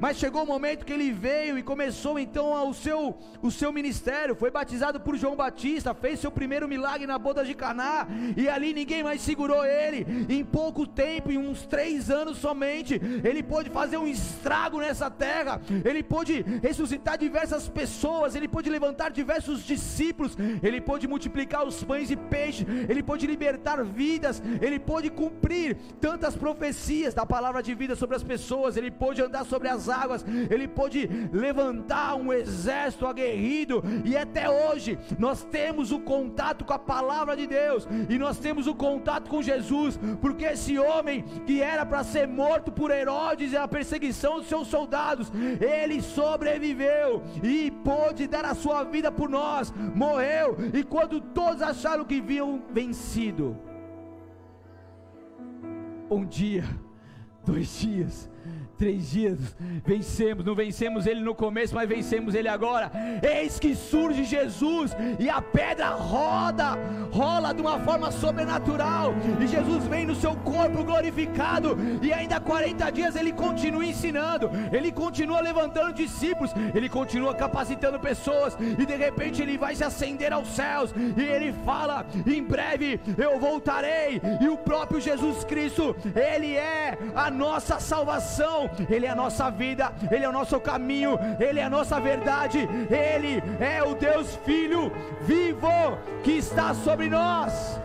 [0.02, 4.34] mas chegou o momento que ele veio e começou então o seu, o seu ministério.
[4.34, 8.74] Foi batizado por João Batista, fez seu primeiro milagre na boda de Caná, e ali
[8.74, 10.04] ninguém mais segurou ele.
[10.28, 15.60] Em pouco tempo, em uns três anos somente, ele pôde fazer um estrago nessa terra.
[15.84, 22.10] Ele pôde ressuscitar diversas pessoas, ele pôde levantar diversos discípulos, ele pôde multiplicar os pães
[22.10, 27.94] e peixes, ele pôde libertar vidas, ele pôde cumprir tantas profecias da palavra de vida
[27.94, 33.82] sobre as pessoas, ele pôde andar sobre as águas, ele pôde levantar um exército aguerrido,
[34.04, 38.66] e até hoje nós temos o contato com a palavra de Deus, e nós temos
[38.66, 43.56] o contato com Jesus, porque esse homem que era para ser morto por Herodes e
[43.56, 45.30] a perseguição dos seus soldados,
[45.60, 52.04] ele sobreviveu e pôde dar a sua vida por nós, morreu, e quando todos acharam
[52.04, 53.56] que viam vencido,
[56.10, 56.64] um dia,
[57.44, 58.30] dois dias,
[58.82, 59.38] três dias,
[59.86, 62.90] vencemos, não vencemos ele no começo, mas vencemos ele agora.
[63.22, 66.76] Eis que surge Jesus e a pedra roda,
[67.12, 72.90] rola de uma forma sobrenatural, e Jesus vem no seu corpo glorificado, e ainda 40
[72.90, 79.40] dias ele continua ensinando, ele continua levantando discípulos, ele continua capacitando pessoas, e de repente
[79.40, 84.58] ele vai se acender aos céus, e ele fala: em breve eu voltarei, e o
[84.58, 90.28] próprio Jesus Cristo, ele é a nossa salvação, ele é a nossa vida, Ele é
[90.28, 94.92] o nosso caminho, Ele é a nossa verdade, Ele é o Deus Filho
[95.22, 97.80] vivo que está sobre nós.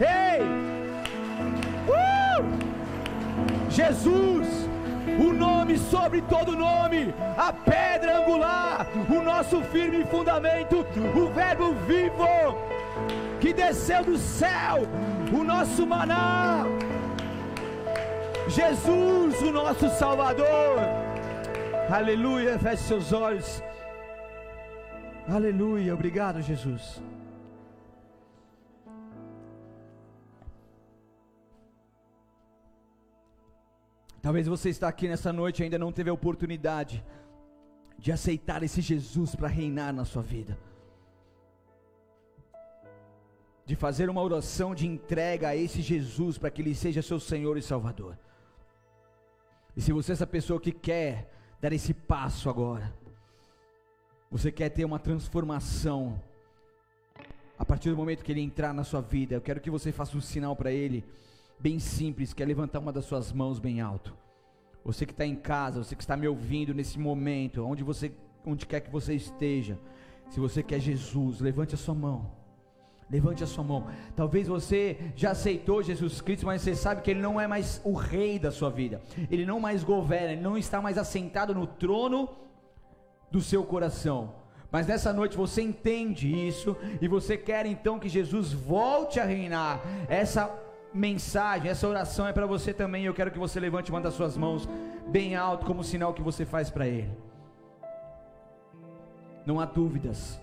[0.00, 0.42] Ei!
[1.88, 2.70] Uh!
[3.70, 4.48] Jesus,
[5.18, 12.26] o nome sobre todo nome, a pedra angular, o nosso firme fundamento, o Verbo vivo
[13.40, 14.82] que desceu do céu,
[15.32, 16.64] o nosso maná.
[18.50, 20.78] Jesus, o nosso Salvador.
[21.88, 22.58] Aleluia.
[22.58, 23.62] Feche seus olhos.
[25.28, 25.94] Aleluia.
[25.94, 27.00] Obrigado, Jesus.
[34.20, 37.04] Talvez você está aqui nessa noite e ainda não teve a oportunidade
[37.98, 40.58] de aceitar esse Jesus para reinar na sua vida.
[43.64, 47.56] De fazer uma oração de entrega a esse Jesus para que ele seja seu Senhor
[47.56, 48.18] e Salvador.
[49.80, 52.92] E se você é essa pessoa que quer dar esse passo agora,
[54.30, 56.20] você quer ter uma transformação
[57.58, 60.14] a partir do momento que ele entrar na sua vida, eu quero que você faça
[60.18, 61.02] um sinal para ele
[61.58, 64.14] bem simples, que é levantar uma das suas mãos bem alto.
[64.84, 68.12] Você que está em casa, você que está me ouvindo nesse momento, onde você,
[68.44, 69.78] onde quer que você esteja,
[70.28, 72.30] se você quer Jesus, levante a sua mão.
[73.10, 73.88] Levante a sua mão.
[74.14, 77.92] Talvez você já aceitou Jesus Cristo, mas você sabe que Ele não é mais o
[77.92, 79.02] rei da sua vida.
[79.28, 82.28] Ele não mais governa, Ele não está mais assentado no trono
[83.30, 84.34] do seu coração.
[84.70, 89.80] Mas nessa noite você entende isso e você quer então que Jesus volte a reinar.
[90.08, 90.48] Essa
[90.94, 93.04] mensagem, essa oração é para você também.
[93.04, 94.68] Eu quero que você levante uma das suas mãos
[95.08, 97.10] bem alto, como sinal que você faz para Ele.
[99.44, 100.40] Não há dúvidas,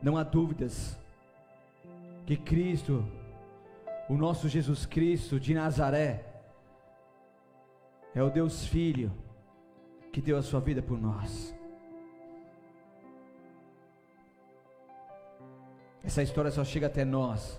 [0.00, 0.96] não há dúvidas
[2.28, 3.02] que Cristo,
[4.06, 6.26] o nosso Jesus Cristo de Nazaré,
[8.14, 9.10] é o Deus Filho
[10.12, 11.56] que deu a sua vida por nós.
[16.04, 17.58] Essa história só chega até nós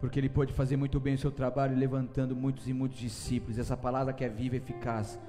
[0.00, 3.58] porque ele pode fazer muito bem o seu trabalho, levantando muitos e muitos discípulos.
[3.58, 5.20] Essa palavra que é viva e eficaz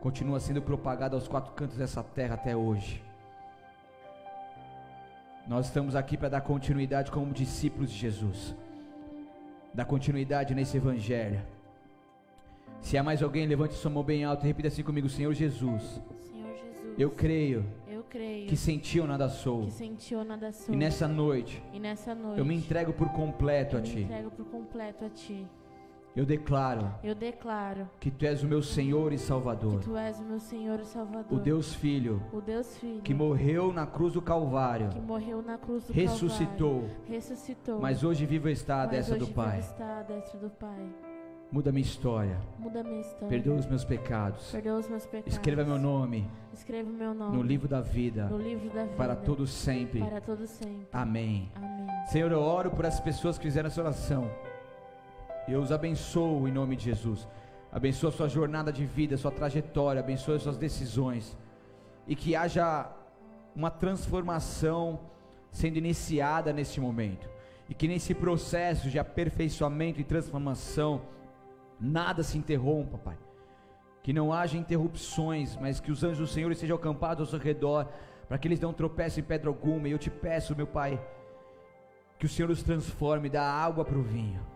[0.00, 3.02] continua sendo propagada aos quatro cantos dessa terra até hoje.
[5.52, 8.56] Nós estamos aqui para dar continuidade como discípulos de Jesus,
[9.74, 11.42] dar continuidade nesse evangelho.
[12.80, 16.00] Se há mais alguém, levante sua mão bem alta e repita assim comigo: Senhor Jesus,
[16.22, 19.66] Senhor Jesus, eu creio eu creio que sentiu nada sou.
[19.66, 20.74] que sentiu nada sou.
[20.74, 24.00] E nessa noite, E nessa noite eu me entrego por completo eu a me Ti.
[24.00, 25.46] entrego por completo a Ti.
[26.14, 30.18] Eu declaro Eu declaro que Tu és o meu Senhor e Salvador, que Tu és
[30.20, 31.38] o meu Senhor e Salvador.
[31.38, 35.56] o Deus Filho, o Deus Filho que morreu na cruz do Calvário, que morreu na
[35.56, 37.80] cruz do ressuscitou, Calvário, ressuscitou.
[37.80, 39.56] mas hoje vivo está à destra hoje do Pai.
[39.56, 40.86] vive está à destra do Pai.
[41.50, 43.28] Muda minha história, Muda minha história.
[43.28, 45.32] perdoa os meus pecados, Perdoa os meus pecados.
[45.34, 49.16] escreva meu nome Escreva meu nome no livro da vida, no livro da vida para
[49.16, 50.00] todos sempre.
[50.00, 50.88] para todos sempre.
[50.92, 51.50] Amém.
[51.54, 51.86] Amém.
[52.06, 54.30] Senhor, eu oro por essas pessoas que fizeram essa oração.
[55.48, 57.26] Eu os abençoo em nome de Jesus.
[57.70, 61.36] Abençoa sua jornada de vida, sua trajetória, abençoa as suas decisões.
[62.06, 62.90] E que haja
[63.54, 65.00] uma transformação
[65.50, 67.28] sendo iniciada neste momento.
[67.68, 71.02] E que nesse processo de aperfeiçoamento e transformação,
[71.80, 73.18] nada se interrompa, Pai.
[74.02, 77.88] Que não haja interrupções, mas que os anjos do Senhor estejam acampados ao seu redor,
[78.28, 79.88] para que eles não tropecem em pedra alguma.
[79.88, 81.00] E eu te peço, meu Pai,
[82.18, 84.51] que o Senhor os transforme da água para o vinho.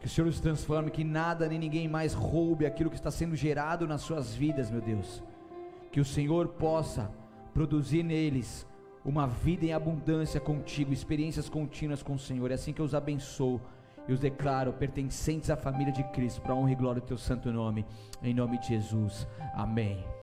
[0.00, 3.34] Que o Senhor os transforme, que nada nem ninguém mais roube aquilo que está sendo
[3.34, 5.22] gerado nas suas vidas, meu Deus.
[5.90, 7.10] Que o Senhor possa
[7.52, 8.66] produzir neles
[9.04, 12.50] uma vida em abundância contigo, experiências contínuas com o Senhor.
[12.50, 13.60] É assim que eu os abençoo
[14.06, 17.52] e os declaro pertencentes à família de Cristo, para honra e glória do teu santo
[17.52, 17.84] nome,
[18.22, 19.26] em nome de Jesus.
[19.54, 20.04] Amém.